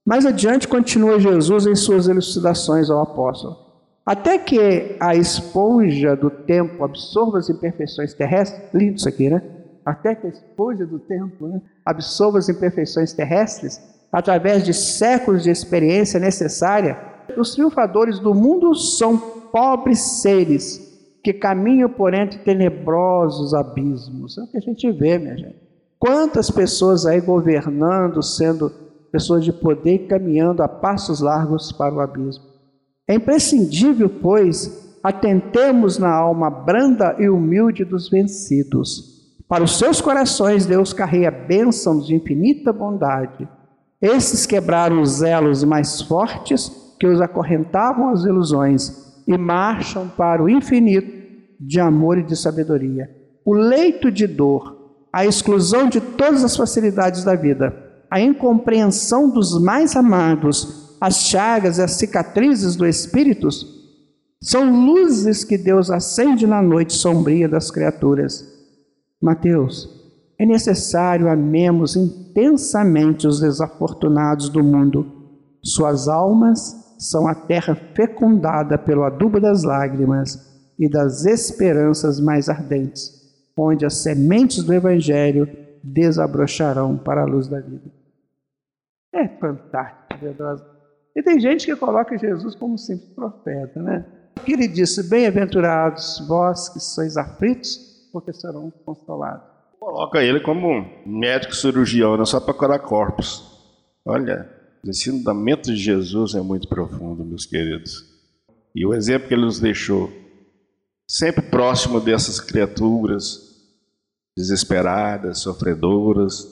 Mais 0.06 0.24
adiante, 0.24 0.68
continua 0.68 1.20
Jesus 1.20 1.66
em 1.66 1.74
suas 1.74 2.08
elucidações 2.08 2.88
ao 2.88 3.02
apóstolo. 3.02 3.67
Até 4.08 4.38
que 4.38 4.96
a 4.98 5.14
esponja 5.14 6.16
do 6.16 6.30
tempo 6.30 6.82
absorva 6.82 7.38
as 7.38 7.50
imperfeições 7.50 8.14
terrestres, 8.14 8.62
lindo 8.72 8.96
isso 8.96 9.08
aqui, 9.08 9.28
né? 9.28 9.42
Até 9.84 10.14
que 10.14 10.26
a 10.26 10.30
esponja 10.30 10.86
do 10.86 10.98
tempo 10.98 11.46
né, 11.46 11.60
absorva 11.84 12.38
as 12.38 12.48
imperfeições 12.48 13.12
terrestres, 13.12 13.78
através 14.10 14.64
de 14.64 14.72
séculos 14.72 15.42
de 15.42 15.50
experiência 15.50 16.18
necessária 16.18 17.08
os 17.36 17.52
triunfadores 17.52 18.18
do 18.18 18.34
mundo 18.34 18.74
são 18.74 19.18
pobres 19.18 20.20
seres 20.22 20.86
que 21.22 21.32
caminham 21.32 21.90
por 21.90 22.14
entre 22.14 22.38
tenebrosos 22.38 23.52
abismos. 23.52 24.38
É 24.38 24.42
o 24.42 24.46
que 24.46 24.56
a 24.56 24.60
gente 24.60 24.90
vê, 24.92 25.18
minha 25.18 25.36
gente. 25.36 25.56
Quantas 25.98 26.50
pessoas 26.50 27.04
aí 27.04 27.20
governando, 27.20 28.22
sendo 28.22 28.70
pessoas 29.10 29.44
de 29.44 29.52
poder 29.52 30.06
caminhando 30.06 30.62
a 30.62 30.68
passos 30.68 31.20
largos 31.20 31.72
para 31.72 31.94
o 31.94 32.00
abismo. 32.00 32.44
É 33.08 33.14
imprescindível, 33.14 34.10
pois, 34.10 34.98
atentemos 35.02 35.98
na 35.98 36.12
alma 36.12 36.50
branda 36.50 37.16
e 37.18 37.28
humilde 37.28 37.82
dos 37.82 38.10
vencidos. 38.10 39.16
Para 39.48 39.64
os 39.64 39.78
seus 39.78 39.98
corações, 40.02 40.66
Deus 40.66 40.92
carrega 40.92 41.30
bênçãos 41.30 42.06
de 42.06 42.14
infinita 42.14 42.70
bondade. 42.70 43.48
Esses 44.00 44.44
quebraram 44.44 45.00
os 45.00 45.22
elos 45.22 45.64
mais 45.64 46.02
fortes 46.02 46.70
que 47.00 47.06
os 47.06 47.20
acorrentavam 47.20 48.10
às 48.10 48.24
ilusões 48.24 49.22
e 49.26 49.38
marcham 49.38 50.08
para 50.08 50.42
o 50.42 50.48
infinito 50.48 51.10
de 51.58 51.80
amor 51.80 52.18
e 52.18 52.22
de 52.22 52.36
sabedoria. 52.36 53.10
O 53.44 53.54
leito 53.54 54.12
de 54.12 54.26
dor, 54.26 54.92
a 55.10 55.24
exclusão 55.24 55.88
de 55.88 56.00
todas 56.00 56.44
as 56.44 56.54
facilidades 56.54 57.24
da 57.24 57.34
vida, 57.34 57.74
a 58.10 58.20
incompreensão 58.20 59.30
dos 59.30 59.58
mais 59.62 59.96
amados, 59.96 60.87
as 61.00 61.22
chagas 61.22 61.78
e 61.78 61.82
as 61.82 61.92
cicatrizes 61.92 62.76
do 62.76 62.86
espírito, 62.86 63.48
são 64.40 64.86
luzes 64.86 65.44
que 65.44 65.58
Deus 65.58 65.90
acende 65.90 66.46
na 66.46 66.62
noite 66.62 66.92
sombria 66.92 67.48
das 67.48 67.70
criaturas. 67.70 68.46
Mateus, 69.20 69.88
é 70.38 70.46
necessário 70.46 71.28
amemos 71.28 71.96
intensamente 71.96 73.26
os 73.26 73.40
desafortunados 73.40 74.48
do 74.48 74.62
mundo. 74.62 75.06
Suas 75.62 76.06
almas 76.06 76.94
são 76.98 77.26
a 77.26 77.34
terra 77.34 77.74
fecundada 77.74 78.78
pelo 78.78 79.02
adubo 79.02 79.40
das 79.40 79.64
lágrimas 79.64 80.46
e 80.78 80.88
das 80.88 81.24
esperanças 81.24 82.20
mais 82.20 82.48
ardentes, 82.48 83.10
onde 83.56 83.84
as 83.84 83.94
sementes 83.94 84.62
do 84.62 84.72
Evangelho 84.72 85.48
desabrocharão 85.82 86.96
para 86.96 87.22
a 87.22 87.26
luz 87.26 87.48
da 87.48 87.60
vida. 87.60 87.90
É 89.12 89.26
fantástico, 89.26 90.20
verdade. 90.20 90.77
E 91.18 91.22
tem 91.22 91.40
gente 91.40 91.66
que 91.66 91.74
coloca 91.74 92.16
Jesus 92.16 92.54
como 92.54 92.74
um 92.74 92.78
simples 92.78 93.10
profeta, 93.10 93.82
né? 93.82 94.06
Porque 94.36 94.52
ele 94.52 94.68
disse: 94.68 95.02
Bem-aventurados 95.10 96.24
vós 96.28 96.68
que 96.68 96.78
sois 96.78 97.16
aflitos, 97.16 98.08
porque 98.12 98.32
serão 98.32 98.72
consolados. 98.86 99.42
Coloca 99.80 100.22
ele 100.22 100.38
como 100.38 100.86
médico 101.04 101.56
cirurgião, 101.56 102.16
não 102.16 102.24
só 102.24 102.38
para 102.38 102.54
curar 102.54 102.78
corpos. 102.78 103.42
Olha, 104.06 104.48
o 104.84 104.88
ensinamento 104.88 105.74
de 105.74 105.76
Jesus 105.76 106.36
é 106.36 106.40
muito 106.40 106.68
profundo, 106.68 107.24
meus 107.24 107.44
queridos. 107.44 108.04
E 108.72 108.86
o 108.86 108.94
exemplo 108.94 109.26
que 109.26 109.34
ele 109.34 109.44
nos 109.44 109.58
deixou, 109.58 110.12
sempre 111.04 111.42
próximo 111.42 112.00
dessas 112.00 112.38
criaturas 112.38 113.40
desesperadas, 114.36 115.40
sofredoras, 115.40 116.46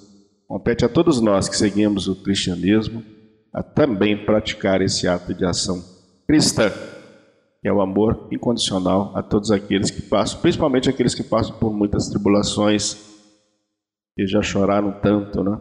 compete 0.49 0.85
a 0.85 0.89
todos 0.89 1.21
nós 1.21 1.49
que 1.49 1.57
seguimos 1.57 2.09
o 2.09 2.17
cristianismo 2.17 3.15
a 3.57 3.63
também 3.63 4.27
praticar 4.27 4.83
esse 4.83 5.09
ato 5.09 5.33
de 5.33 5.43
ação 5.43 5.83
cristã, 6.27 6.71
que 7.63 7.67
é 7.67 7.73
o 7.73 7.81
amor 7.81 8.29
incondicional 8.31 9.13
a 9.17 9.23
todos 9.23 9.51
aqueles 9.51 9.91
que 9.91 10.03
passam, 10.03 10.43
principalmente 10.43 10.91
aqueles 10.91 11.15
que 11.15 11.23
passam 11.23 11.57
por 11.59 11.73
muitas 11.73 12.11
tribulações, 12.11 13.17
e 14.19 14.27
já 14.27 14.43
choraram 14.43 14.93
tanto, 15.01 15.43
né? 15.43 15.59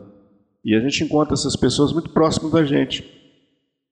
E 0.63 0.75
a 0.75 0.79
gente 0.81 1.05
encontra 1.05 1.33
essas 1.33 1.55
pessoas 1.55 1.93
muito 1.93 2.09
próximas 2.09 2.51
da 2.51 2.65
gente. 2.65 3.09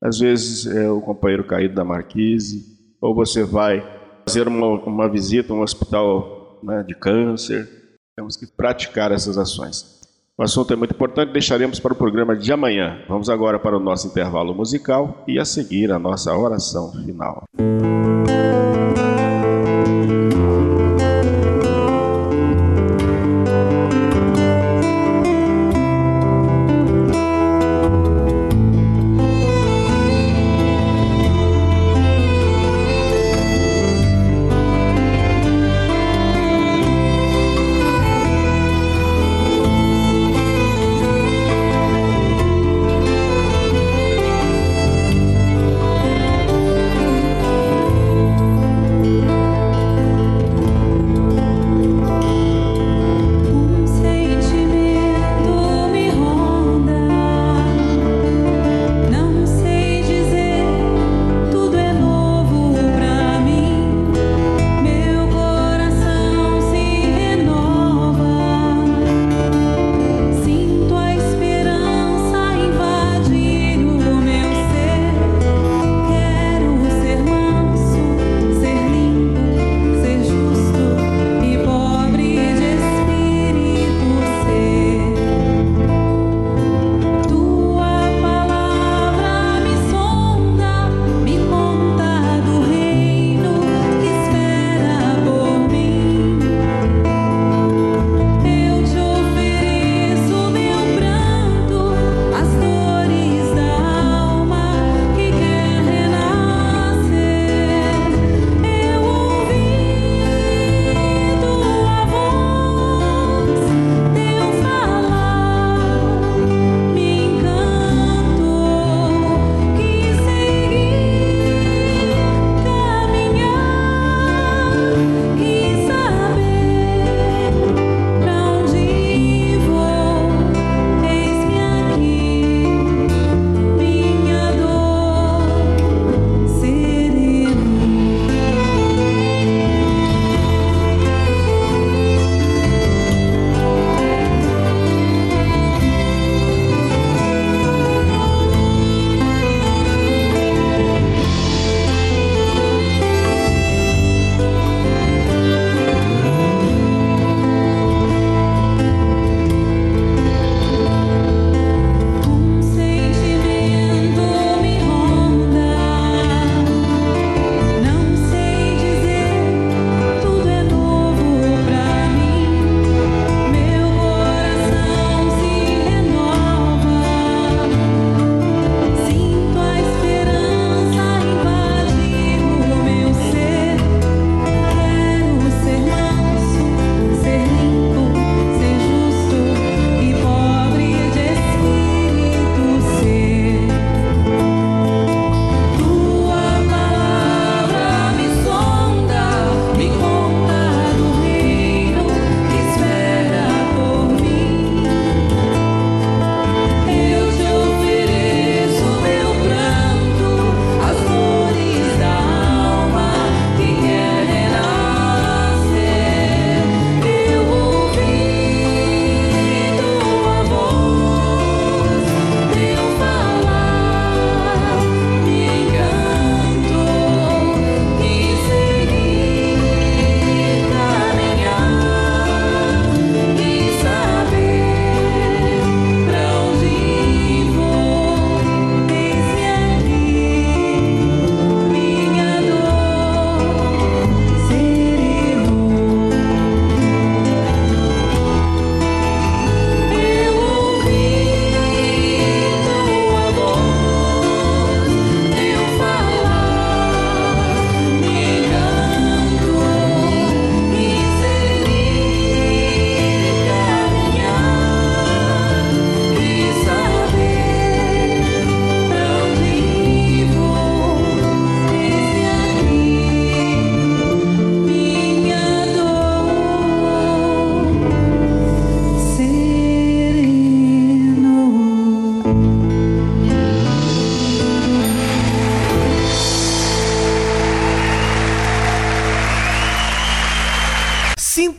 Às 0.02 0.20
vezes 0.20 0.66
é 0.66 0.90
o 0.92 1.00
companheiro 1.00 1.46
caído 1.46 1.74
da 1.74 1.86
marquise, 1.86 2.62
ou 3.00 3.16
você 3.16 3.44
vai 3.46 3.82
fazer 4.28 4.50
uma, 4.50 4.68
uma 4.84 5.10
visita 5.10 5.54
a 5.54 5.56
um 5.56 5.62
hospital 5.62 6.60
né, 6.62 6.84
de 6.84 6.94
câncer, 6.94 7.70
Temos 8.16 8.38
que 8.38 8.46
praticar 8.46 9.12
essas 9.12 9.38
ações. 9.38 9.93
O 10.36 10.42
assunto 10.42 10.74
é 10.74 10.76
muito 10.76 10.96
importante, 10.96 11.32
deixaremos 11.32 11.80
para 11.80 11.94
o 11.94 11.96
programa 11.96 12.36
de 12.36 12.52
amanhã. 12.52 13.04
Vamos 13.08 13.30
agora 13.30 13.60
para 13.60 13.78
o 13.78 13.80
nosso 13.80 14.08
intervalo 14.08 14.56
musical 14.56 15.24
e 15.28 15.38
a 15.38 15.46
seguir 15.46 15.92
a 15.92 16.00
nossa 16.00 16.36
oração 16.36 16.92
final. 16.92 17.44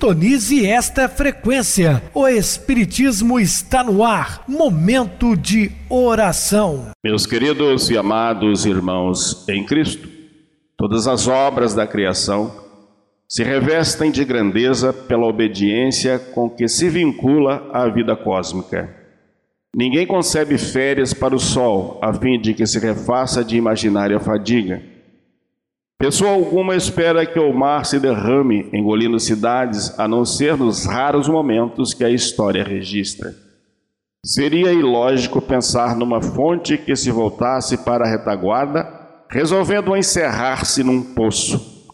Sintonize 0.05 0.67
esta 0.67 1.09
frequência. 1.09 2.03
O 2.13 2.29
Espiritismo 2.29 3.41
está 3.41 3.83
no 3.83 4.05
ar. 4.05 4.45
Momento 4.47 5.35
de 5.35 5.73
oração. 5.89 6.91
Meus 7.03 7.25
queridos 7.25 7.89
e 7.89 7.97
amados 7.97 8.67
irmãos 8.67 9.49
em 9.49 9.65
Cristo, 9.65 10.07
todas 10.77 11.07
as 11.07 11.27
obras 11.27 11.73
da 11.73 11.87
criação 11.87 12.55
se 13.27 13.43
revestem 13.43 14.11
de 14.11 14.27
grandeza 14.27 14.93
pela 14.93 15.25
obediência 15.25 16.19
com 16.19 16.51
que 16.51 16.69
se 16.69 16.91
vincula 16.91 17.71
à 17.73 17.89
vida 17.89 18.15
cósmica. 18.15 18.95
Ninguém 19.75 20.07
concebe 20.07 20.59
férias 20.59 21.15
para 21.15 21.35
o 21.35 21.41
sol, 21.41 21.99
a 22.03 22.13
fim 22.13 22.39
de 22.39 22.53
que 22.53 22.67
se 22.67 22.79
refaça 22.79 23.43
de 23.43 23.57
imaginária 23.57 24.21
fadiga. 24.21 24.83
Pessoa 26.05 26.33
alguma 26.33 26.77
espera 26.77 27.25
que 27.25 27.39
o 27.39 27.51
mar 27.51 27.87
se 27.87 27.99
derrame, 27.99 28.69
engolindo 28.75 29.19
cidades, 29.19 29.99
a 29.99 30.07
não 30.07 30.23
ser 30.23 30.55
nos 30.55 30.85
raros 30.85 31.27
momentos 31.27 31.95
que 31.95 32.05
a 32.05 32.11
história 32.11 32.63
registra. 32.63 33.35
Seria 34.23 34.71
ilógico 34.71 35.41
pensar 35.41 35.97
numa 35.97 36.21
fonte 36.21 36.77
que 36.77 36.95
se 36.95 37.11
voltasse 37.11 37.79
para 37.87 38.05
a 38.05 38.11
retaguarda, 38.11 38.87
resolvendo 39.31 39.97
encerrar-se 39.97 40.85
num 40.85 41.15
poço. 41.15 41.89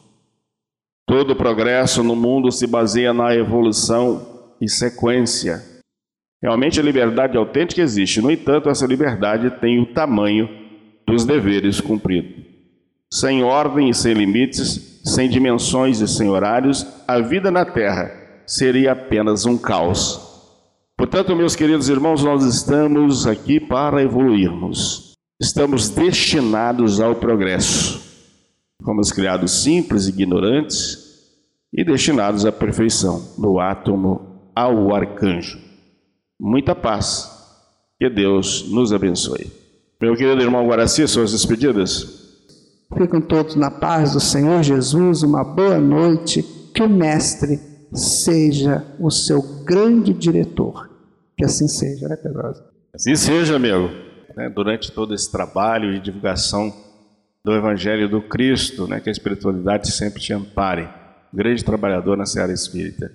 Todo 1.06 1.36
progresso 1.36 2.02
no 2.02 2.16
mundo 2.16 2.50
se 2.50 2.66
baseia 2.66 3.14
na 3.14 3.32
evolução 3.32 4.26
e 4.60 4.68
sequência. 4.68 5.62
Realmente 6.42 6.80
a 6.80 6.82
liberdade 6.82 7.36
autêntica 7.36 7.80
existe, 7.80 8.20
no 8.20 8.28
entanto, 8.28 8.68
essa 8.68 8.88
liberdade 8.88 9.52
tem 9.60 9.80
o 9.80 9.94
tamanho 9.94 10.48
dos 11.06 11.24
deveres 11.24 11.80
cumpridos. 11.80 12.39
Sem 13.12 13.42
ordem 13.42 13.90
e 13.90 13.94
sem 13.94 14.14
limites, 14.14 15.00
sem 15.04 15.28
dimensões 15.28 16.00
e 16.00 16.06
sem 16.06 16.28
horários, 16.28 16.86
a 17.08 17.18
vida 17.18 17.50
na 17.50 17.64
Terra 17.64 18.08
seria 18.46 18.92
apenas 18.92 19.44
um 19.44 19.58
caos. 19.58 20.20
Portanto, 20.96 21.34
meus 21.34 21.56
queridos 21.56 21.88
irmãos, 21.88 22.22
nós 22.22 22.44
estamos 22.44 23.26
aqui 23.26 23.58
para 23.58 24.02
evoluirmos. 24.02 25.14
Estamos 25.40 25.88
destinados 25.88 27.00
ao 27.00 27.16
progresso. 27.16 28.00
Fomos 28.84 29.10
criados 29.10 29.62
simples, 29.62 30.06
ignorantes 30.06 30.98
e 31.72 31.82
destinados 31.82 32.46
à 32.46 32.52
perfeição, 32.52 33.34
do 33.36 33.58
átomo 33.58 34.52
ao 34.54 34.94
arcanjo. 34.94 35.58
Muita 36.38 36.74
paz. 36.74 37.28
Que 37.98 38.08
Deus 38.08 38.70
nos 38.70 38.92
abençoe. 38.92 39.50
Meu 40.00 40.14
querido 40.14 40.40
irmão 40.40 40.66
Guaraci, 40.66 41.08
suas 41.08 41.32
despedidas. 41.32 42.19
Ficam 42.96 43.20
todos 43.20 43.54
na 43.54 43.70
paz 43.70 44.12
do 44.14 44.20
Senhor 44.20 44.62
Jesus, 44.62 45.22
uma 45.22 45.44
boa 45.44 45.78
noite. 45.78 46.42
Que 46.74 46.82
o 46.82 46.88
Mestre 46.88 47.60
seja 47.92 48.84
o 48.98 49.10
seu 49.10 49.42
grande 49.64 50.12
diretor. 50.12 50.90
Que 51.36 51.44
assim 51.44 51.68
seja, 51.68 52.08
né, 52.08 52.16
Pedrosa? 52.16 52.64
Assim 52.92 53.14
seja, 53.14 53.56
amigo. 53.56 53.90
Né, 54.36 54.48
durante 54.48 54.90
todo 54.90 55.14
esse 55.14 55.30
trabalho 55.30 55.92
de 55.92 56.00
divulgação 56.00 56.72
do 57.44 57.52
Evangelho 57.52 58.08
do 58.08 58.20
Cristo, 58.20 58.86
né, 58.86 59.00
que 59.00 59.08
a 59.08 59.12
espiritualidade 59.12 59.90
sempre 59.90 60.20
te 60.20 60.32
ampare. 60.32 60.88
Grande 61.32 61.64
trabalhador 61.64 62.16
na 62.16 62.26
seara 62.26 62.52
espírita. 62.52 63.10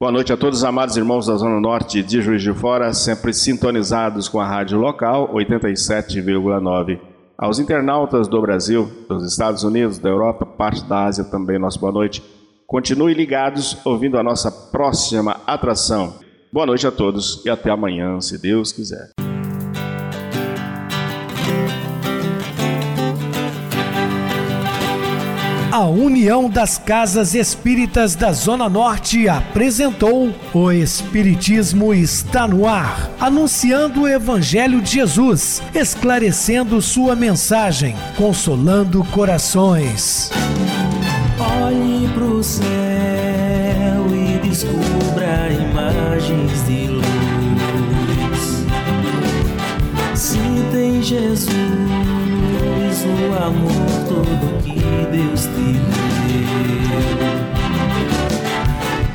Boa 0.00 0.12
noite 0.12 0.32
a 0.32 0.36
todos 0.36 0.60
os 0.60 0.64
amados 0.64 0.96
irmãos 0.96 1.26
da 1.26 1.34
Zona 1.34 1.60
Norte 1.60 2.04
de 2.04 2.22
Juiz 2.22 2.40
de 2.40 2.54
Fora, 2.54 2.92
sempre 2.94 3.32
sintonizados 3.34 4.28
com 4.28 4.38
a 4.38 4.46
rádio 4.46 4.78
local 4.78 5.34
87,9. 5.34 7.07
Aos 7.40 7.60
internautas 7.60 8.26
do 8.26 8.40
Brasil, 8.40 8.90
dos 9.08 9.24
Estados 9.24 9.62
Unidos, 9.62 9.96
da 10.00 10.08
Europa, 10.08 10.44
parte 10.44 10.82
da 10.82 11.04
Ásia 11.04 11.22
também, 11.22 11.56
nossa 11.56 11.78
boa 11.78 11.92
noite. 11.92 12.20
Continue 12.66 13.14
ligados 13.14 13.78
ouvindo 13.84 14.18
a 14.18 14.24
nossa 14.24 14.50
próxima 14.50 15.40
atração. 15.46 16.14
Boa 16.52 16.66
noite 16.66 16.84
a 16.84 16.90
todos 16.90 17.44
e 17.46 17.48
até 17.48 17.70
amanhã, 17.70 18.20
se 18.20 18.42
Deus 18.42 18.72
quiser. 18.72 19.12
A 25.78 25.86
União 25.86 26.50
das 26.50 26.76
Casas 26.76 27.36
Espíritas 27.36 28.16
da 28.16 28.32
Zona 28.32 28.68
Norte 28.68 29.28
apresentou 29.28 30.34
O 30.52 30.72
Espiritismo 30.72 31.94
está 31.94 32.48
no 32.48 32.66
ar, 32.66 33.08
anunciando 33.20 34.00
o 34.00 34.08
Evangelho 34.08 34.82
de 34.82 34.94
Jesus, 34.94 35.62
esclarecendo 35.72 36.82
sua 36.82 37.14
mensagem, 37.14 37.94
consolando 38.16 39.04
corações. 39.04 40.32
Olhe 41.62 42.08
pro 42.08 42.42
céu 42.42 42.66
e 44.10 44.36
descubra 44.48 45.48
imagens 45.52 46.66
de 46.66 46.88
luz. 46.88 47.06
Se 50.16 50.40
tem 50.72 51.00
Jesus, 51.00 51.87
o 53.08 53.34
amor 53.42 53.88
todo 54.08 54.62
que 54.62 54.80
Deus 55.10 55.42
te 55.42 55.72
deu. 55.88 56.98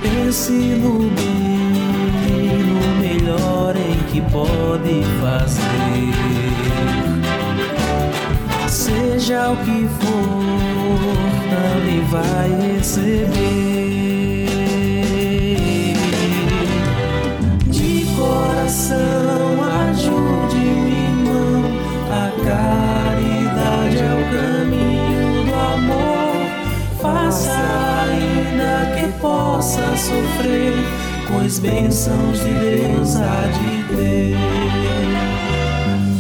Pense 0.02 0.52
no 0.52 1.10
bem, 1.12 2.64
no 2.66 2.82
melhor 3.00 3.76
em 3.76 3.98
que 4.12 4.22
pode 4.32 5.04
fazer. 5.22 5.64
Seja 8.68 9.52
o 9.52 9.58
que 9.58 9.88
for, 10.00 10.44
também 11.50 12.02
vai 12.06 12.50
receber. 12.76 13.93
Possa 29.64 29.96
sofrer, 29.96 30.74
pois 31.32 31.58
bênçãos 31.60 32.40
de 32.40 32.54
Deus 32.54 33.16
há 33.16 33.48
de 33.48 33.96
ter. 33.96 34.36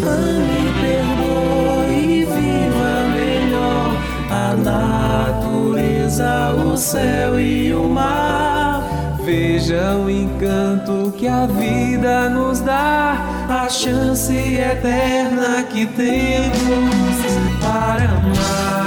Ame, 0.01 0.71
perdoe 0.79 2.21
e 2.21 2.25
viva 2.25 2.93
melhor 3.13 3.97
a 4.31 4.55
natureza, 4.55 6.53
o 6.53 6.77
céu 6.77 7.37
e 7.37 7.73
o 7.73 7.89
mar. 7.89 8.81
Veja 9.25 9.95
o 9.97 10.09
encanto 10.09 11.13
que 11.17 11.27
a 11.27 11.45
vida 11.45 12.29
nos 12.29 12.61
dá, 12.61 13.17
a 13.49 13.69
chance 13.69 14.33
eterna 14.33 15.63
que 15.63 15.85
temos 15.85 17.17
para 17.61 18.05
amar. 18.05 18.82